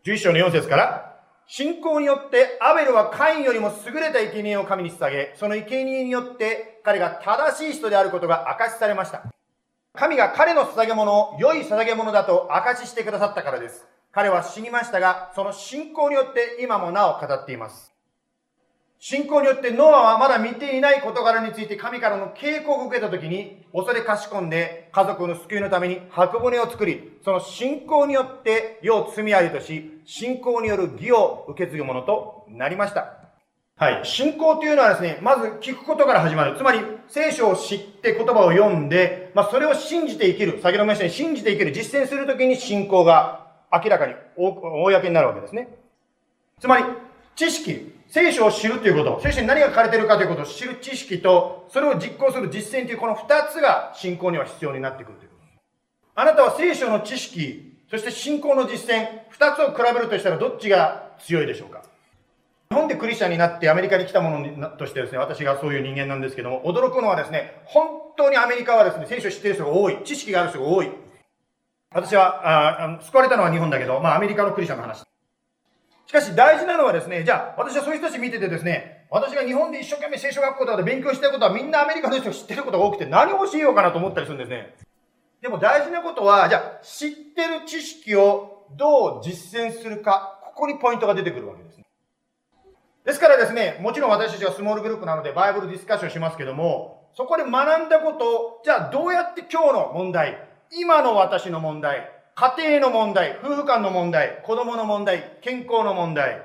[0.05, 1.14] 11章の4節から、
[1.47, 9.23] 信仰によってアベルはカインよりも優れた生贄を神に捧げ、その生贄によって彼が正しい人であることが証しされました。
[9.95, 13.87] 神が彼の捧げ物を良い捧げ物だと証ししてくださったからです。
[14.11, 17.94] 彼は死にましたが、その信仰によって今もなお語っています。
[19.07, 33.13] 信仰によってノアはまだ見ていない事柄について神からの警告を受けた時に恐れかしこんで家族の救いのために箱舟を作り、その信仰によって世を罪ありとし、信仰による義を受け継ぐものとなりました。
[33.77, 34.07] はい。
[34.07, 36.57] 信仰というのはですね、まず聞くことから始まる。
[36.57, 40.61] つまり、聖書を知って言葉を読んで、まあ、それを信じて生きる。
[40.63, 41.73] 先ほども言ったように信じて生きる。
[41.73, 45.69] 実践するときに信仰が明らかに、公になるわけですね。
[46.59, 46.85] つまり、
[47.37, 56.21] 知識、聖書を知るということ、聖書に何が書かれているかということを知る知識と、それを実行する実践というこの二つが信仰には必要になってくるということ。
[56.21, 61.83] あなたは聖書の知識、そして信仰の実践、二つを比べるとしたらどっちが強いでしょうか？
[62.71, 70.91] 日本でクリスチャンになってアメリカに来たものとしてですね、私がそういう人間なんですけども、驚くのはですね、本当にアメリカはですね、聖書を知っている人が多い、知識がある人が多い。
[71.93, 75.05] 私は、あ救われたのは日本だけど、まあアメリカのクリスチャンの話。
[76.07, 84.75] しかし大事なのはですね、じゃあ私はそういう人たち見ててですね、私が日本で一生懸命聖書学校とかで勉強してることはみんなアメリカの人が知ってることが多くて何を教えようかなと思ったりするんですね。
[85.41, 91.81] でも大事なことは、じゃあ知ってる知識をどう実践するか、ここにポイントが出てくるわけです。
[93.05, 100.39] ですからですね、もちろん私たちはスモールグループなのでバイブルディスカッションしますけども、そこで学んだことを、じゃあどうやって今日の問題、
[100.73, 106.43] 今の私の問題、家庭の問題、夫婦間の問題、子供の問題、健康の問題、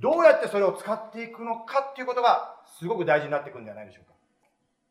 [0.00, 4.12] どうやってそれを使っていくのかっていうことがすごく大事になってくるんじゃないでしょうか。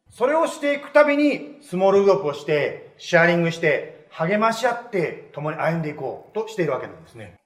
[0.09, 7.39] それをしていくたびに、スモールグループをして、シェアリングして、励まし合って、共に歩んでいこうとしているわけなんですね。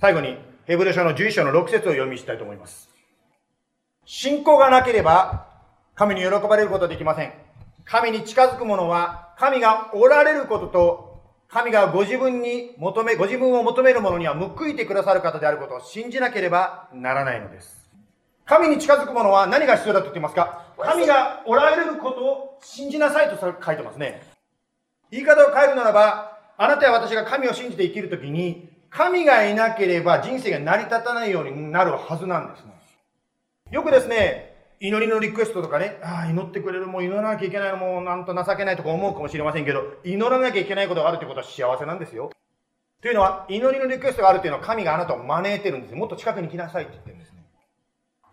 [0.00, 0.36] 最後に、
[0.66, 2.88] ヘブル書の11章の6節を読みしたいと思います。
[4.04, 5.46] 信仰がなければ、
[5.94, 7.32] 神に喜ばれることはできません。
[7.84, 11.07] 神に近づく者は、神がおられることと
[11.50, 17.88] 神がご自分に求め、ご自分を求める者には報いてくださる方であることを信じなければならないのです。
[18.44, 20.66] 神に近づく者は何が必要だと言っていますか？
[20.78, 24.22] 神がおられることを信じなさいと書いてますね。
[25.10, 32.72] 言い方を変えるならば、あなたや私が神を信じて生きるときに、神がいなければ人生が成り立たないようになるはずなんですね。
[33.70, 34.47] よくですね、
[34.80, 42.30] 祈りのリクエストとかね、ああ、祈ってくれる、もう祈らなきゃいけないのもうなんと情けないとか思うかもしれませんけど、祈らなきゃいけないことがあるってことは幸せなんですよ。
[43.02, 47.44] というのは、祈りのリクエストがあるっていうのは神があなたを招いてるんですよもっと近くに来なさいって言ってるんですね。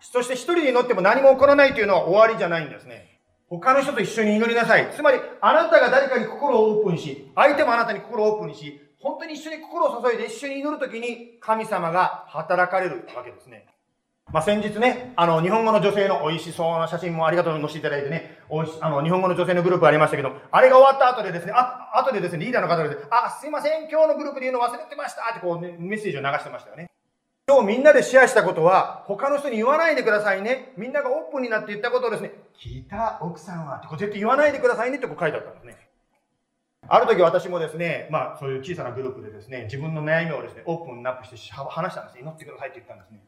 [0.00, 3.20] そして一人で祈っても何も起こらないというのは終わりじゃないんですね。
[3.48, 4.92] 他の人と一緒に祈りなさい。
[4.94, 13.66] つまり、あなたが誰かに心をオープンし、相手もあなたに心をオープンし、本当に一緒に心を注いで一緒に祈るときに神様が働かれるわけですね。
[14.36, 26.90] まあ、先日ね、あの、日本語の女性の美味しそうな写真もありがとう載せていただいてね、おいしあの、日本語の女性のグループありましたけど、あれが終わった後でですね、あ、後でですね、リーダーの方がです、あ、すいません、今日のグループで言うの忘れてましたってこう、ね、メッセージを流してましたよね。
[27.48, 30.74] 今日みんなでシェアしたことは、他の人に言わないでくださいね。
[30.76, 32.32] みんながオープンになって言ったことをですね、
[32.62, 35.78] 聞いた奥さんは、ってこう絶対言わないでくださいねってこう書いてあったんですね。
[36.88, 43.20] ある時私もですね、まあそういう小さなグループでですね、自分の悩みをですね、オープンなくして話したんです祈ってくださいって言ったんですね。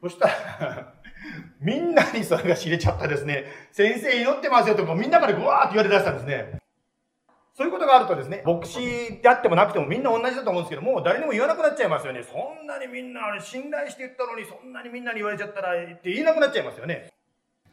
[0.00, 0.92] そしたら
[1.60, 6.58] みんなにそれが知れちゃったですね、先生祈ってますよとかみんなからぐわーって言われ出したんですね。
[7.58, 12.22] そういうことがあるとですね、牧師であってもなくてもみんな同じだと思うんですけど、もう誰にも言わなくなっちゃいますよね。
[12.22, 12.30] そ
[12.62, 17.12] んなにみんなあれ信頼して言ったのに、そんなにみんなに言われちゃったらって言えなくなっちゃいますよね。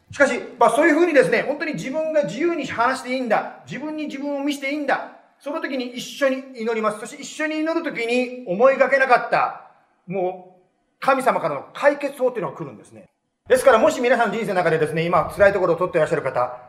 [0.09, 3.59] しかし、まあそういうふうにですね、本当に自分が自由に話していいんだ。
[3.67, 5.11] 自分に自分を見せていいんだ。
[5.37, 7.01] その時に一緒に祈ります。
[7.01, 9.69] そして一緒に祈る時に思いがけなかった、
[10.07, 10.54] もう
[10.99, 13.09] 神様からの解決法っていうのが来るんですね。
[13.47, 16.59] ですからもし皆さん人生の中でですね、今辛いところを取っていらっしゃる方、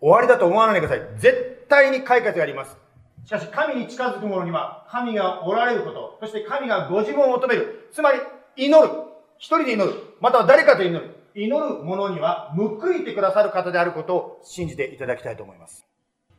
[0.00, 1.18] 終わりだと思わないでください。
[1.18, 2.76] 絶対に解決があります。
[3.24, 7.88] しかし神に近づく者には神がおられること、そして神がご自分を求める。
[7.92, 8.20] つまり
[8.56, 8.90] 祈る。
[9.38, 10.00] 一人で祈る。
[10.20, 11.16] または誰かと祈る。
[11.34, 15.84] 祈る者には報いてくださる方であることを信じていただきたいと思います。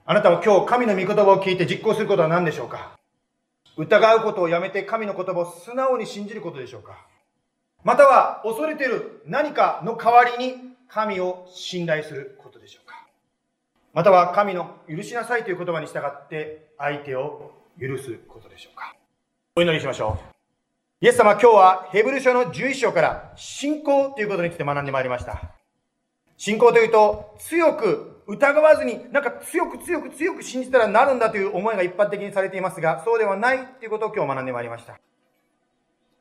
[0.06, 2.98] あなたは今日神の御言葉を聞いて実行することは何でしょうか？
[3.76, 7.06] 疑うことをやめて神の言葉を素直に信じることでしょうか？
[7.84, 10.56] または恐れている何かの代わりに
[10.90, 13.08] 神を信頼することでしょうか
[13.94, 18.96] または神の許しなさいという言葉に従って相手を許すことでしょうか
[19.56, 21.06] お祈りしましょう。
[21.06, 25.56] イエス様今日はヘブル書の11章から信仰ということについて学んでまいりました。
[26.38, 35.00] 信仰というと強く疑わずになんか強く強く強く信じたらなるんだという思いが一般的にされていますがそうではないということを今日学んでまいりました。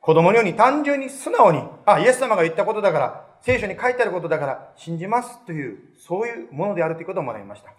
[0.07, 7.73] 子供のように単純に素直に、あ、イエス様が言ったことだから、聖書に書いてあることだから信じますという、そういうものであるということを学びました。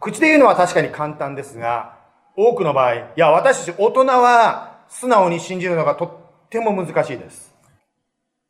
[0.00, 1.98] 口で言うのは確かに簡単ですが、
[2.34, 7.54] 多くの場合、いや、私たち大人は素直に信じるのがとっても難しいです。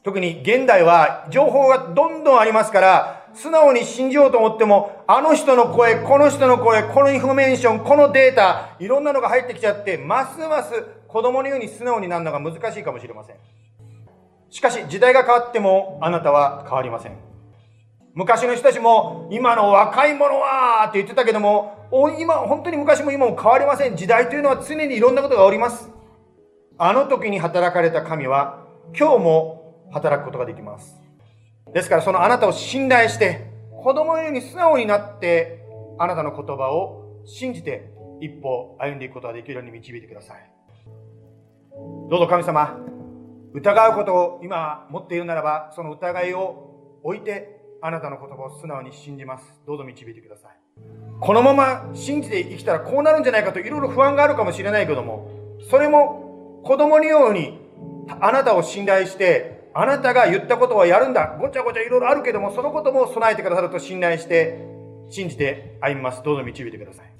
[0.04, 13.36] 特に現代は情報がどんどんありますから、素直に信じようと思っても、あの人の声、この人の声、このインフォメーション、このデータ、いろんなのが入ってきちゃって、ますます子供のように素直になるのが難しいかもしれません。
[14.50, 17.16] しかし、時代が変わっても、あなたは変わりません。
[18.14, 21.88] 昔の人たちも、今の若い者はって言ってたけども、
[22.18, 23.96] 今、本当に昔も今も変わりません。
[23.96, 25.90] 時代というのは常にいろんなことがおります。
[26.78, 28.66] あの時に働かれた神は
[28.98, 31.00] 今日も働くことができます。
[31.72, 33.46] ですからそのあなたを信頼して
[33.82, 35.60] 子供のように素直になって
[35.98, 40.51] あなたの言葉を信じて一歩歩んでいくことができるように導いてください。
[42.10, 42.78] どうぞ神様、
[43.54, 49.62] 疑うことを今持っているならばその疑いを置いてあなたの言葉を素直に信じます。
[49.66, 50.50] どうぞ導いてください。
[51.20, 55.28] このまま信じて生きたらこうなるんじゃないかといろいろ不安があるかもしれないけども、
[55.70, 57.60] それも子供のように
[58.20, 61.38] あなたを信頼して、あなたが言ったことはやるんだ。
[61.40, 64.58] ごちゃごちゃいろいろあるけども、そのことも備えてくださると信頼して、
[65.08, 66.22] 信じて歩みます。
[66.22, 67.11] どうぞ導いてください。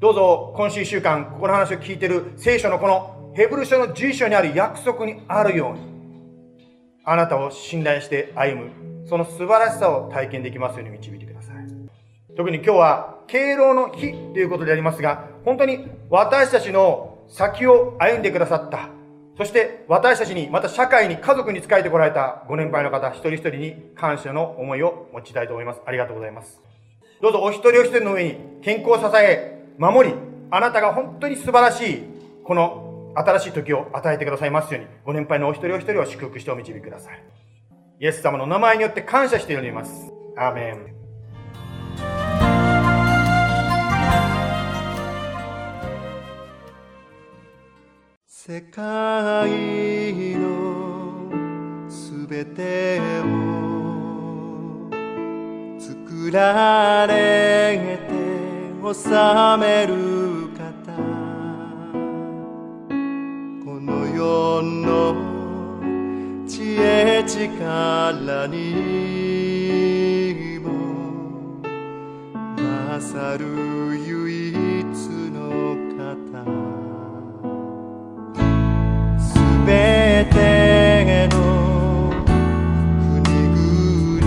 [0.00, 5.80] どうぞ今週1週間、ここの話を聞いている聖書のこのヘブル書の11章にある約束にあるように、
[7.04, 11.56] あなたを信頼して歩む、その素晴らしさを体験できますように導いてください。
[12.34, 18.88] 特に今日は敬老の日ということでありますが、本当に私たちの先を歩んでくださった。
[19.36, 25.82] そして私たちに、また社会に、家族に仕えてこられたご年配の方、一人一人に感謝の思いを持ちたいと思います。
[25.84, 26.58] ありがとうございます。
[27.20, 30.14] どうぞお一人お一人の上に健康を支え、守り、
[30.50, 32.04] あなたが本当に素晴らしい、
[32.44, 37.24] この新しい時を与えてくださいますように、ご年配のお一人お一人を祝福してお導きください。
[37.98, 40.12] イエス様の名前によって感謝しております。
[40.36, 40.94] アーメン。
[48.26, 49.48] 世界
[50.36, 53.30] のすべてを
[55.78, 58.19] 作られて
[58.82, 58.96] 治
[59.58, 60.64] める方。
[63.62, 65.14] この世の
[66.48, 68.58] 知恵力に
[70.60, 70.66] も
[72.88, 73.44] 勝る
[73.98, 74.84] 唯一
[75.30, 75.38] の
[75.94, 76.00] 方。
[79.20, 79.28] す
[79.66, 79.70] べ
[80.32, 80.34] て
[81.30, 81.34] の
[83.22, 84.24] 国々。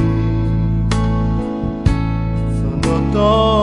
[2.55, 3.62] その富と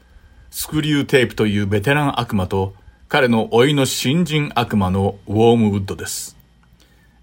[0.51, 2.75] スクリューテープというベテラン悪魔と
[3.09, 6.37] 彼の甥の新人悪魔のウォームウッドです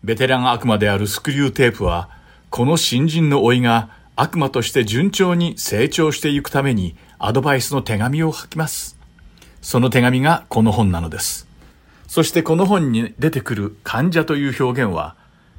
[0.04, 2.10] ベテラン悪魔であるスクリューテープは
[2.50, 8.98] この新人の甥が悪魔として順調に成長していくためにアドバイスの手紙を書きます。
[9.62, 11.48] その手紙がこの本なのです。
[12.14, 15.16] そしてこの本に出てくる患者という表現は、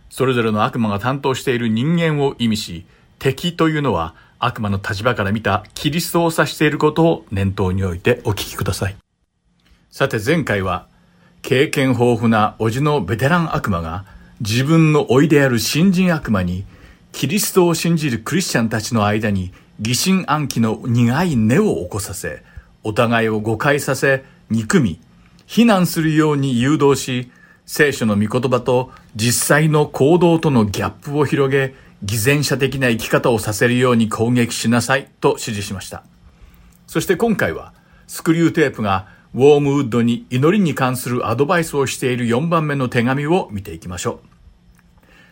[0.08, 2.86] それぞれの悪魔が担当している人間を意味し、
[3.18, 8.94] 敵というのは悪魔の立場から見たキリストを指していることを念頭に置いてお聞きください。
[9.90, 10.86] さて前回は、
[11.42, 14.04] 経験豊富な叔父のベテラン悪魔が
[14.40, 16.64] 自分の老いである新人悪魔に
[17.10, 22.44] キリストを信じるクリスチャンたちの間に疑心暗鬼の苦い根を起こさせ、
[22.84, 25.00] お互いを誤解させ、憎み、
[25.54, 27.30] 非難するように誘導し、
[27.64, 36.02] 聖書の御言葉と実際の行動とのギャップを広げ、偽善者的な生き方をさせるように攻撃しなさいと指示しました。
[36.88, 37.72] そして今回は、
[38.08, 44.18] スクリューテープがウォームウッドに祈りに関するアドバイスをしている4番目の手紙を見ていきましょ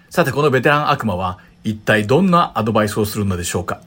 [0.08, 0.14] う。
[0.14, 3.80] さてこのベテラン悪魔は一体どんなアドバイスをするのでしょうか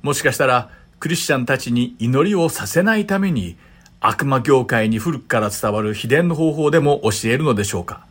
[0.00, 3.58] もしかしたらクリスチャンたちに祈りをさせないために
[4.00, 8.06] 悪魔業界に古くから伝わる秘伝の方法でも教えるのでしょうか？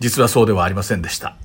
[0.00, 1.36] 実はそうではありませんでした。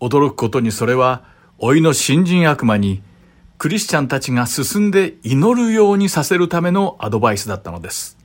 [0.00, 1.24] 驚くことにそれは
[1.60, 3.02] 老いの新人悪魔に
[3.56, 8.18] クリスチャンたちが進んで祈るようにさせるためのアドバイスだったのです。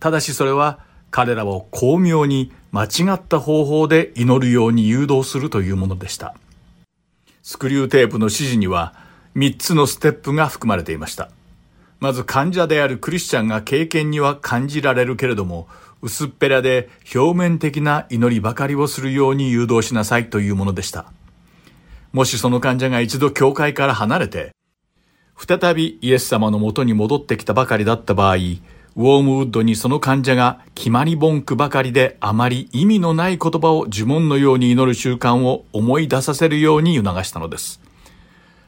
[0.00, 0.80] ただしそれは
[1.10, 6.34] 彼らを巧妙に間違った方法で祈るように誘導するというものでした。
[7.42, 8.92] スクリューテープの指示には
[9.36, 11.30] 3つのステップが含まれていました。
[11.98, 15.66] まず患者であるクリスチャンが経験には感じられるけれども、
[16.02, 21.10] 薄っぺらで表面的な祈りばかりをするように誘導しなさいというものでした。
[22.12, 24.52] もしその患者が一度教会から離れて、
[25.36, 37.80] 再びイエス様のもとに戻ってきたばかりだった場合、ウォームウッドにその患者が決まり文句ばかりであまり意味のない言葉を呪文のように祈る習慣を思い出させるように促したのです。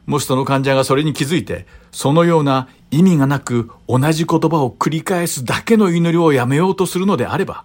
[0.04, 7.64] もしその患者がそれに気づいて、そのような意味がなく同じ言葉を繰り返すだけの祈りをやめようとするのであれば、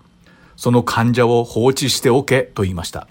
[0.55, 3.07] その患者を放置しておけと言いました。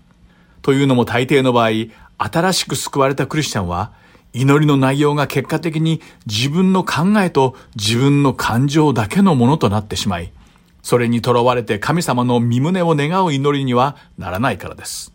[0.60, 1.70] というのも大抵の場合、
[2.18, 3.92] 新しく救われたクリスチャンは、
[4.32, 10.32] 祈りの内容が結果的に自分の考えと自分の感情だけのものとなってしまい、
[10.82, 15.12] それにとらわれて神様の身旨を願う祈りにはならないからです。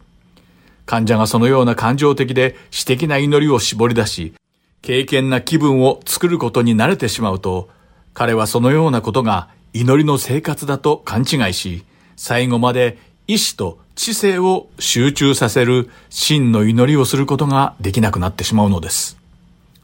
[0.86, 4.34] 患者がそのような感情的で私的な祈りを絞り出し、
[4.82, 7.70] 経験な気分を作ることに慣れてしまうと、
[8.14, 11.84] 彼はそのようなことが祈りの生活だと勘違いし、
[12.16, 12.98] 最後まで
[13.28, 19.18] 意志と知性を集中させる真の祈りをすることができなくなってしまうのです。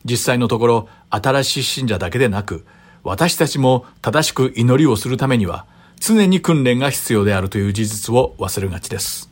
[0.06, 2.66] 実際のところ、新しい信者だけでなく、
[3.04, 5.66] 私たちも正しく祈りをするためには、
[6.00, 9.30] 常に訓練が必要であるという事実を忘れがちです。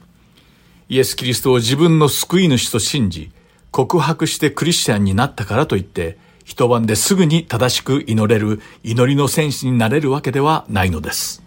[0.90, 3.32] イエス・キリストを自分の救い主と信じ、
[3.72, 11.42] 告白してクリスチャンになったからといって、一晩ですぐに正しく祈れる祈りの戦士になれるわけではないのです。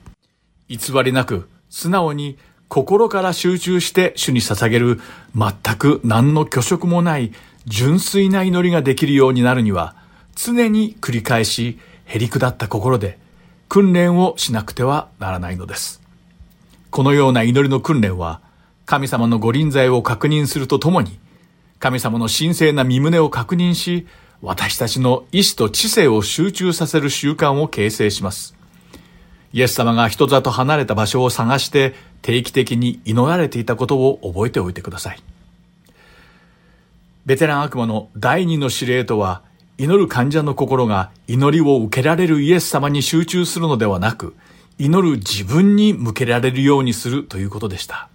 [0.69, 5.01] 偽りなく、素直に心から集中して主に捧げる
[5.35, 7.33] 全く何の虚飾もない
[7.67, 9.95] 純粋な祈りができるようになるには
[10.35, 11.79] 常に繰り返し
[12.11, 13.19] 減り下った心で
[13.69, 16.01] 訓練をしなくてはならないのです。
[16.91, 18.41] このような祈りの訓練は
[18.87, 21.19] 神様のご臨在を確認するとともに
[21.85, 24.07] 神様の神聖な身旨を確認し
[24.41, 28.55] 私たちの意志と知性を集中させる習慣を形成します。
[29.53, 35.23] イエス様が人里離れた場所を探して定期的に祈られていたことを覚えておいてください。
[37.27, 39.43] ベテラン悪魔の第二の指令とは、
[39.77, 44.35] 祈る患者の心が祈りを受けられるイエス様に集中するのではなく、
[44.79, 48.09] 祈る自分に向けられるようにするということでした。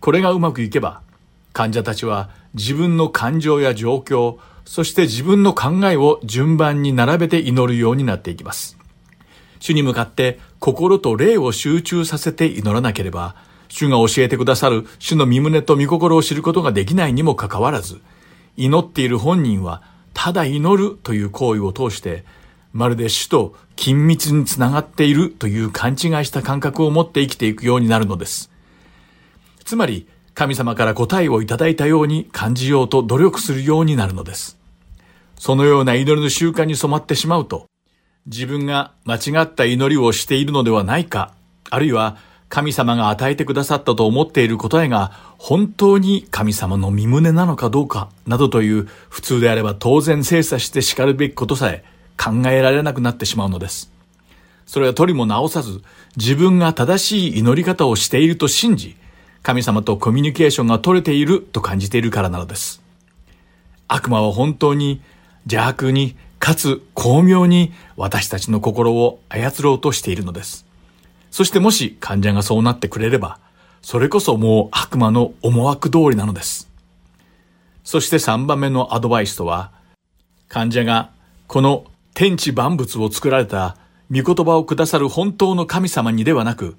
[0.00, 1.00] これがうまくいけば、
[1.56, 4.36] 患者たちは自分の感情や状況、
[4.66, 8.76] そして自分の考えを順番に並べて祈るようになっていきます。
[9.58, 13.36] 主に向かって心と霊を集中させて祈らなければ、
[13.68, 18.02] 主が教えてくださる主の身旨と御心を知ることができないにもかかわらず、
[18.58, 19.82] 祈っている本人は、
[20.12, 22.26] ただ祈るという行為を通して、
[22.74, 28.50] まるで主と緊密につながっているという勘違いした感覚を持って生きていくようになるのです。
[29.64, 34.58] つまり、神様から答えをいただいたように感じようと努力するようになるのです。
[35.38, 37.64] そのような祈りの習慣に染まってしまうと、
[38.26, 41.32] 自分が間違った祈りをしているのではないか、
[41.70, 42.18] あるいは
[42.50, 51.82] 神様が与えてくださったと思っている答えが本当に神様の身旨なのかどうか、などという普通であれば当然精査して叱るべきことさえ
[52.22, 53.90] 考えられなくなってしまうのです。
[54.66, 55.80] それは取りも直さず、
[56.18, 58.96] 自分が正しい祈り方をしていると信じ、
[59.46, 62.82] 神様とコミュニケーションが取れていると感じているからなのです。
[63.86, 65.00] 悪魔は本当に
[65.44, 70.66] 邪悪にかつ巧妙に私たちの心を操ろうとしているのです。
[71.30, 73.38] そしてもし患者がそうなってくれれば、
[73.82, 76.68] それこそもう悪魔の思惑通りなのです。
[77.84, 79.70] そして3番目のアドバイスとは、
[80.48, 81.12] 患者が
[81.46, 81.84] この
[82.14, 83.76] 天地万物を作られた
[84.10, 86.76] 御言葉をくださる本当の神様にではなく、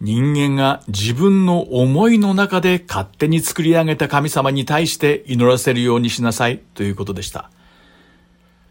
[0.00, 7.50] 人間が自分の思いの中で勝手に作り上げた神様に対して祈らせるようにしなさいということでした。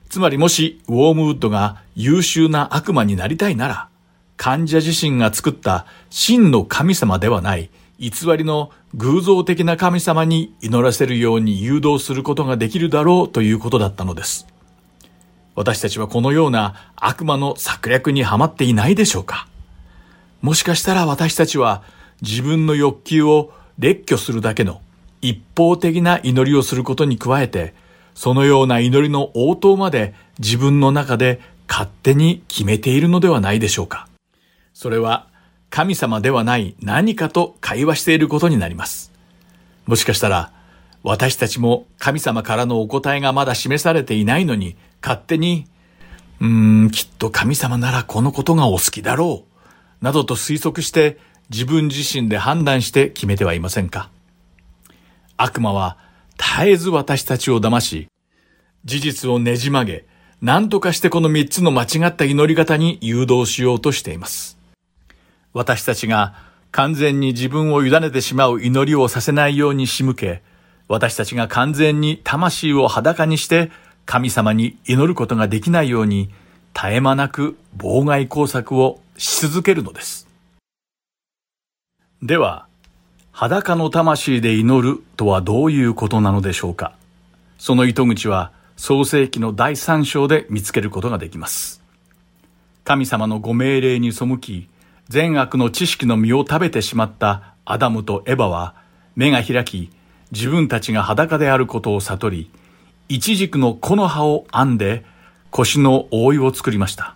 [0.10, 3.90] つまりもしウォームウッドが優秀な悪魔になりたいなら、
[4.38, 7.70] 患者自身が作った真の神様ではない
[8.00, 14.46] 偽りの偶像的な神様に祈らせるように誘導することができるだろうということだったのです。
[15.56, 19.48] 私たちはこのような悪魔の策略にはまっていないでしょうか
[20.42, 21.84] もしかしたら私たちは
[22.22, 24.82] 自分の欲求を列挙するだけの
[25.22, 27.74] 一方的な祈りをすることに加えて、
[28.14, 34.08] そのような祈りの応答まで自分の中で勝手に決めているのではないでしょうか。
[34.74, 35.28] それは
[35.70, 39.12] 神様ではない何かと会話していることになります。
[39.86, 40.52] もしかしたら
[41.04, 45.66] 私たちも神様からのお答えがまだ示されていないのに勝手に、
[46.40, 49.55] うーん、きっと神様ならこのことがお好きだろう、
[50.02, 51.18] などと推測して
[51.50, 54.10] 自分自身で判断して決めてはいませんか
[55.38, 55.98] 悪魔は
[56.38, 58.08] 絶えず私たちを騙し、
[58.84, 60.06] 事実をねじ曲げ、
[60.42, 64.58] 何とかしてこの三つの間違った祈り方に誘導しようとしています。
[65.54, 66.36] 私たちが
[66.72, 70.44] 完全に自分を委ねてしまう祈りをさせないように仕向け、
[70.88, 73.72] 私たちが完全に魂を裸にして
[74.06, 76.30] 神様に祈ることができないように
[76.74, 80.28] 絶え間なく妨害工作をし続けるのです。
[82.22, 82.68] では、
[83.32, 86.96] 裸の魂で祈るとはどういうことなのでしょうか
[87.58, 91.82] その糸口は創世記の第三章で見つけることができます。
[92.84, 94.70] 神様のご命令に背き、
[95.10, 98.76] 善悪の知識の実を食べてしまったアダムとエバは
[99.16, 99.92] 目が開き
[100.32, 102.52] 自分たちが裸であることを悟り
[103.08, 105.06] 一軸の木の葉を編んで
[105.52, 107.16] 腰の覆いを作りました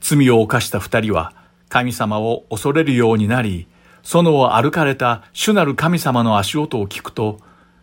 [0.00, 1.32] 罪を犯した二人は
[1.68, 3.66] 神様を恐れるようになり
[4.02, 7.40] 園を歩かれた主なる神様の足音を聞くと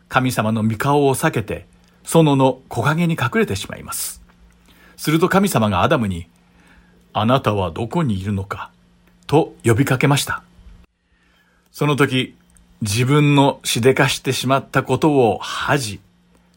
[0.07, 1.67] 神様の御顔を避けて
[2.03, 4.21] 園の木陰に隠れてしまいます
[4.97, 6.27] すると神様がアダムに
[7.17, 8.71] あなたはどこにいるのか？
[9.25, 10.43] と呼びかけました。
[11.71, 12.35] その時、
[12.81, 15.99] 自分のしでかしてしまったことを恥じ、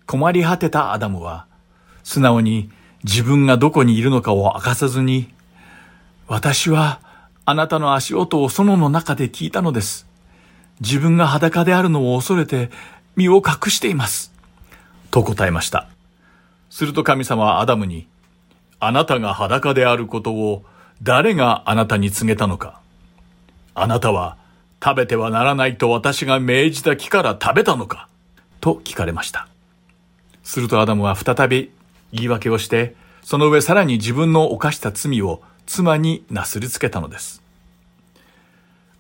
[0.07, 1.47] 困り果てたアダムは、
[2.03, 2.71] 素直に
[3.05, 5.33] 自分がどこにいるのかを明かさずに、
[6.29, 7.01] 私は
[7.47, 10.07] あなたの足音を園の中で聞いたのです。
[10.81, 12.70] 自分が裸であるのを恐れて
[13.16, 14.31] 身を隠しています。
[15.11, 15.89] と答えました。
[16.68, 18.07] すると神様はアダムに、
[18.79, 20.64] あなたが裸であることを
[21.03, 22.79] 誰があなたに告げたのか
[23.74, 24.37] あなたは
[24.85, 28.07] 食べてはならないと私が命じた木から食べたのか
[28.61, 29.49] と聞かれました。
[30.43, 31.70] するとアダムは再び
[32.12, 37.43] 言い訳をして、その上さらに自分の犯した罪を妻になすりつけたのです。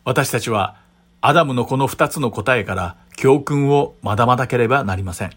[0.04, 0.76] 私たちは
[1.22, 5.32] アダムのこの二つの答えから教訓を学ばなければなりません。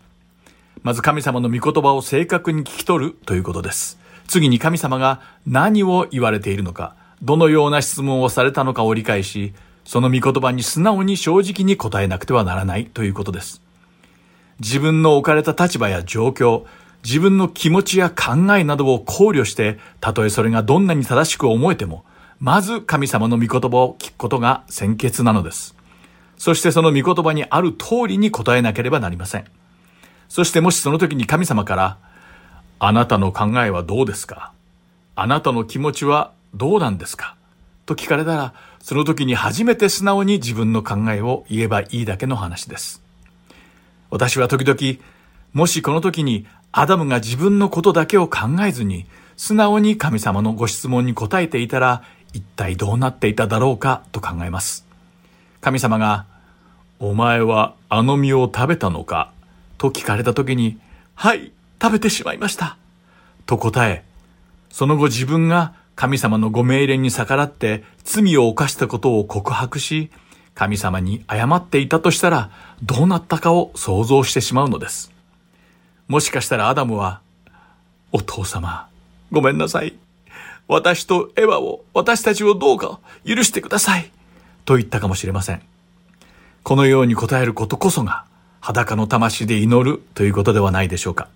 [0.83, 3.97] まず神様の御言葉を正確に聞き取るということです。
[4.27, 9.53] 次に神様が何を言われているのか、どのような質問をされたのかを理解し、
[9.85, 13.61] その御言葉に素直に正直に答えなくてはならないということです。
[14.59, 16.65] 自分の置かれた立場や状況、
[17.03, 22.05] 自分の気持ちや考えなどを考慮して、たとえそれがどんなに正しく思えても、
[22.39, 25.75] まず神様の御言葉を聞くことが先決なのです。
[26.37, 29.45] そしてその御言葉にある通りに答えなければなりません。
[30.27, 31.97] そしてもしその時に神様から、
[32.79, 34.53] あなたの考えはどうですか？
[35.15, 37.35] あなたの気持ちはどうなんですか？
[37.85, 43.03] と聞かれたら、その時に初めて素直に自分の考えを言えばいいだけの話です。
[44.09, 44.99] 私は時々、
[45.53, 49.05] もしこの時にアダムが自分のことだけを考えずに、
[49.35, 52.03] 素直に神様のご質問に答えていたら、
[52.33, 54.85] 一体どうなっていただろうかと考えます。
[55.59, 56.25] 神様が、
[56.99, 59.31] お前はあの実を食べたのか
[59.77, 60.79] と聞かれた時に、
[61.15, 61.51] はい、
[61.81, 62.77] 食べてしまいました。
[63.45, 64.03] と答え、
[64.69, 70.09] その後自分が神様のご命令に逆らって罪を犯したことを告白し、
[70.53, 72.51] 神様に謝っていたとしたら
[72.83, 75.11] どうなったかを想像してしまうのです。
[76.11, 77.21] もしかしたらアダムは、
[78.11, 78.89] お父様、
[79.31, 79.95] ごめんなさい。
[80.67, 84.11] 私とエヴァを、私たちをどうか許してください。
[84.65, 85.61] と言ったかもしれません。
[86.63, 88.25] このように答えることこそが
[88.59, 91.29] 裸の魂で祈るということではないでしょうか。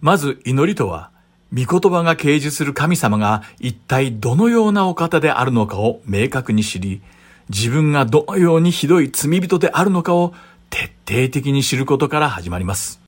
[0.00, 1.10] まず祈りとは、
[1.52, 7.02] 御言葉が掲示する神様が一体どのようなお方であるのかを明確に知り、
[7.48, 10.32] 自分がどのようにひどい罪人であるのかを
[10.70, 13.04] 徹底的に知ることから始まります。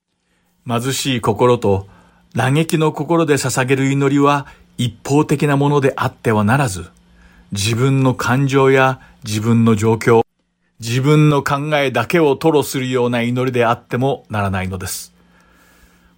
[0.69, 1.89] 貧しい心と
[2.37, 4.47] 嘆きの心で捧げる祈りは
[4.77, 6.91] 一方的なものであってはならず、
[7.53, 10.21] 自分の感情や自分の状況、
[10.79, 15.15] 自分の考えだけを吐露するような祈りであってもならないのです。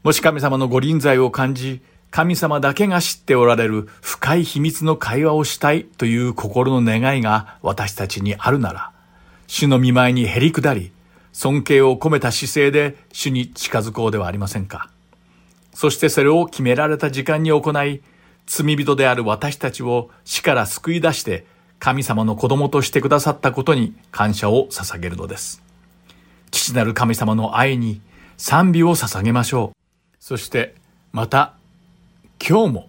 [0.03, 1.81] もし神様のご臨在を感じ、
[2.11, 8.91] 神様だけが知っておられる深い秘密の会話をしたいという心の願いが私たちにあるなら、
[9.47, 10.91] 主の見舞いにへり下り、
[11.33, 14.91] 尊敬を込めた姿勢で主に近づこうではありませんか。
[15.73, 18.03] そしてそれを決められた時間に行い、
[18.47, 21.47] 罪人である私たちを死から救い出して
[21.79, 25.63] 神様の子供としてくださったことに感謝を捧げるのです。
[26.51, 28.01] 父なる神様の愛に
[28.37, 29.77] 賛美を捧げましょう。
[30.19, 30.75] そして
[31.13, 31.55] また
[32.47, 32.89] 今日も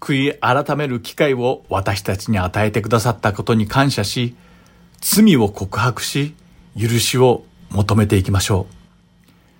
[0.00, 4.34] 悔い改める機会を私たちに与えてくださったことに感謝し、
[5.00, 6.34] 罪を告白し、
[6.78, 8.74] 許しを求めていきましょう。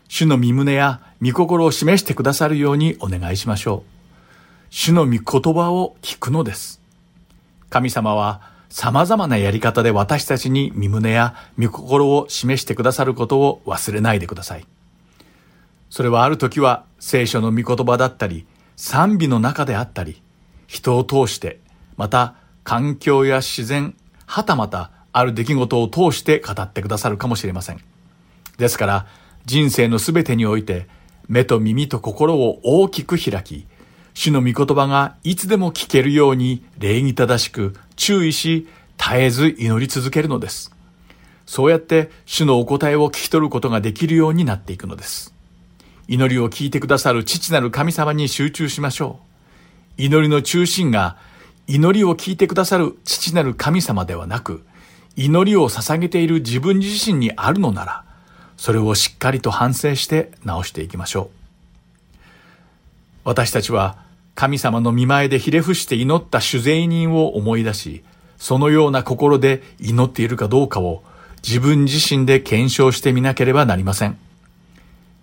[0.09, 3.91] 主の身胸や御心を示してくださるようにお願いしましょう。
[4.71, 6.81] 主の御言葉を聞くのです。
[7.71, 8.41] 神様は
[8.71, 14.67] 様々なやり方で私たちに身胸や御心を示してくださることを忘れないでください。
[15.91, 18.47] それはある時は聖書の御言葉だったり、
[18.77, 20.23] 賛美の中であったり、
[20.67, 21.61] 人を通して、
[21.97, 23.95] また環境や自然、
[24.27, 27.81] はたまたある出来事を通して語ってくださるかもしれません。
[28.59, 29.07] ですから、
[29.47, 30.89] 人生のすべてにおいて、
[31.29, 33.67] 目と耳と心を大きく開き、
[34.15, 38.67] 主の御言葉がいつでも聞けるように礼儀正しく注意し、
[38.99, 40.75] 絶えず祈り続けるのです。
[41.47, 45.33] そうやって主のお答えを聞き取ることができるようになっていくのです。
[46.09, 49.21] 祈りを聞いてくださる父なる神様に集中しましょ
[49.99, 50.03] う。
[50.03, 51.17] 祈りの中心が
[51.69, 54.65] 祈りを聞いてくださる父なる神様ではなく、
[55.17, 58.05] 祈りを捧げている自分自身にあるのなら、
[58.59, 61.31] それをしっかりと反省して直していきましょ
[62.15, 62.19] う。
[63.25, 63.97] 私たちは
[64.35, 68.05] 神様の見前でひれ伏して祈った主税人を思い出し、
[68.37, 71.03] そのような心で祈っているかどうかを
[71.43, 74.19] 自分自身で検証してみなければなりません。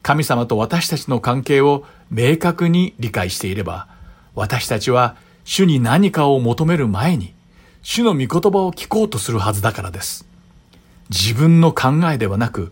[0.02, 3.88] 神様と私たちの関係を明確に理解していれば、
[4.34, 7.34] 私たちは主に何かを求める前に、
[7.82, 10.26] 主の御言葉を聞こうとするはずだからです。
[11.10, 12.72] 自分の考えではなく、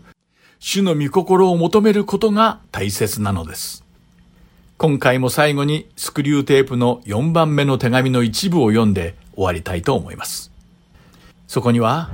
[0.66, 3.84] 主の御心を求めることが大切なのです。
[4.78, 10.50] 今回も最後にスクリューテープの4番目の手紙の一部を読んで終わりたいと思います。
[11.48, 12.08] そこには、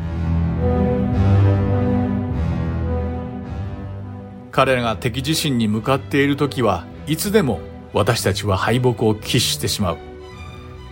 [4.50, 7.60] 彼らが敵自身に向かっている時はいつでも
[7.92, 9.98] 私たちは敗北を喫してしまう。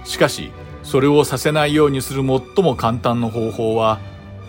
[0.05, 0.53] しかし、
[0.85, 3.99] それをさせないようにする最も簡単な方法は、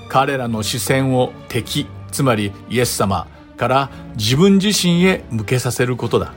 [0.10, 6.34] 彼らの視線を敵、つまりイエス様から自分自身へ向けさせることだ。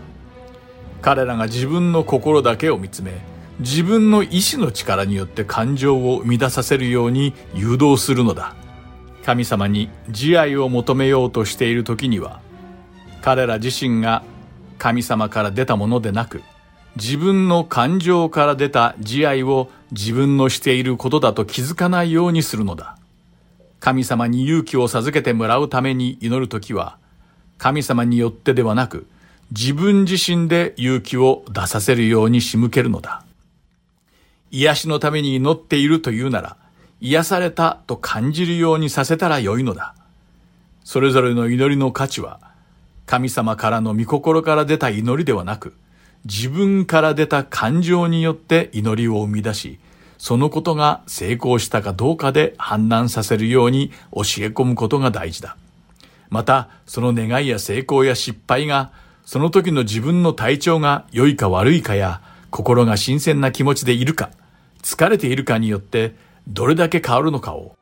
[1.00, 3.12] 彼らが自分の心だけを見つめ、
[3.60, 8.54] 自分の意志の力によって感情を生み出させるように誘導するのだ。
[9.24, 12.40] 神様に慈愛を求めようとしている時には、
[13.20, 14.24] 彼ら自身が
[14.78, 16.42] 神様から出たものでなく、
[16.96, 22.96] 自分の感情から出た慈愛を自分のしていることだと気づかないようにするのだ。
[23.82, 26.98] 神様に勇気を授けてもらうために祈るときは、
[27.58, 29.08] 神様によってではなく、
[29.50, 33.24] 自分自身で勇気を出させるように仕向けるのだ。
[34.52, 36.56] 癒しのために祈っているというなら、
[37.00, 39.96] 癒されたと感じるようにさせたらよいのだ。
[40.84, 42.38] それぞれの祈りの価値は、
[43.04, 45.74] 神様からの御心から出た祈りではなく、
[46.24, 49.80] 自分から出た感情によって祈りを生み出し、
[50.22, 55.56] そのことが成功したかどうかで判断させるように教え込むことが大事だ。
[56.30, 58.92] また、その願いや成功や失敗が、
[59.24, 64.30] その時の自分の体調が良いか悪いかや、心が新鮮な気持ちでいるか、
[64.84, 66.14] 疲れているかによって、
[66.46, 67.76] どれだけ変わるのかを、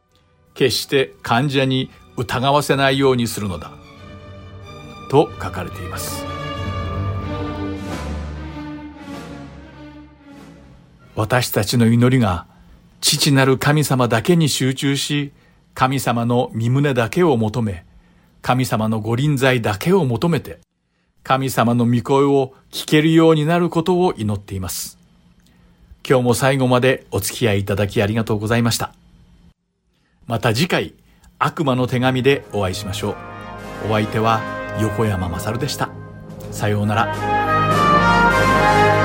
[0.54, 3.70] 決して患者に疑わせないようにするのだ。
[5.10, 6.39] と書かれています
[11.20, 12.46] 私たちの祈りが
[13.02, 15.32] 父なる神様だけに集中し
[15.74, 17.84] 神様の身旨だけを求め
[18.40, 20.60] 神様のご臨在だけを求めて
[21.22, 24.98] 神様の御声を聞けるようになることを祈っています。
[26.08, 28.94] 今日も最後までお付き合いいただきありがとうございました。
[30.26, 30.94] また次回
[31.38, 33.16] 悪魔の手紙でお会いしましょう。
[33.90, 34.40] お相手は
[34.80, 35.90] 横山勝でした。
[36.50, 38.99] さようなら。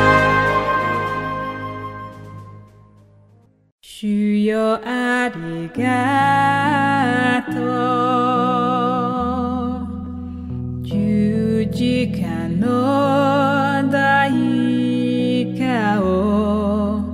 [3.98, 7.56] 主よありがと
[10.82, 10.86] う。
[10.86, 14.34] 十字架の代
[15.58, 17.06] 価を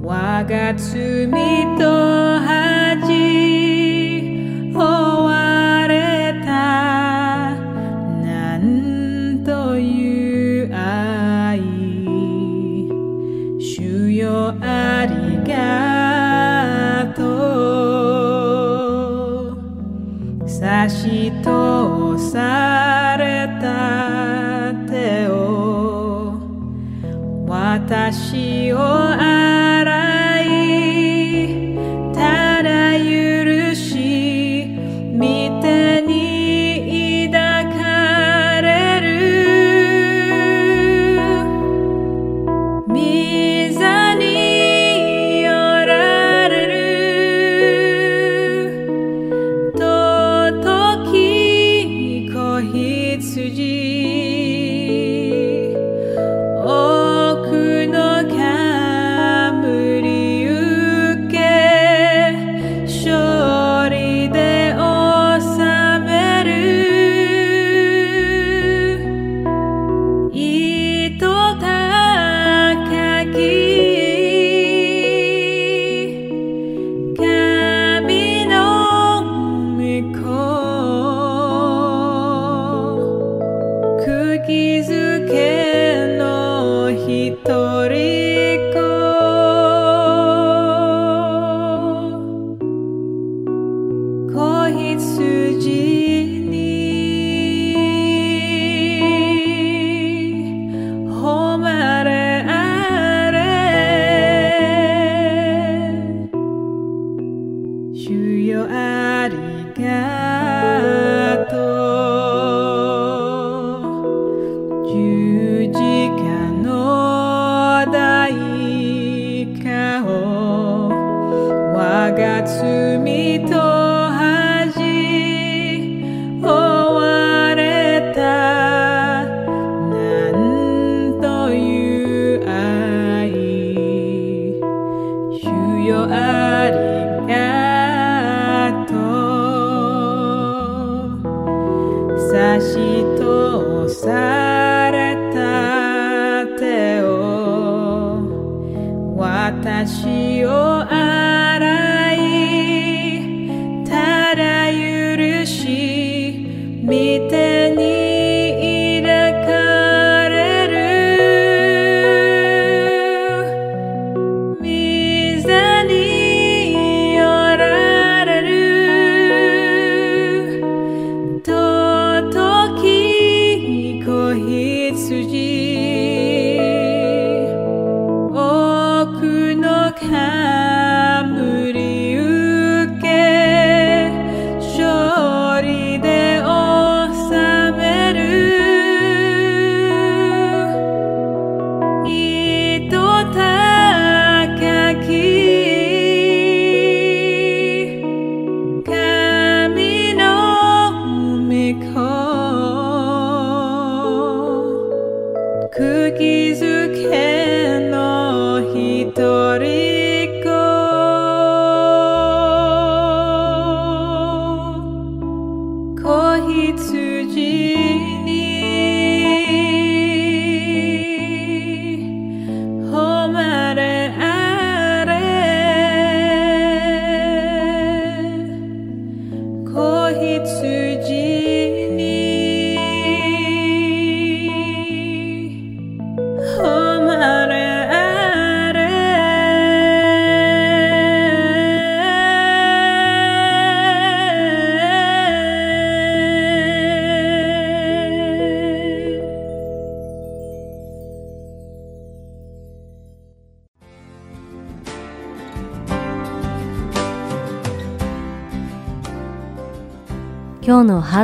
[0.00, 1.28] 我が罪
[1.78, 1.84] と
[20.88, 26.34] し通された手を
[27.46, 28.78] 私を
[29.08, 29.33] 愛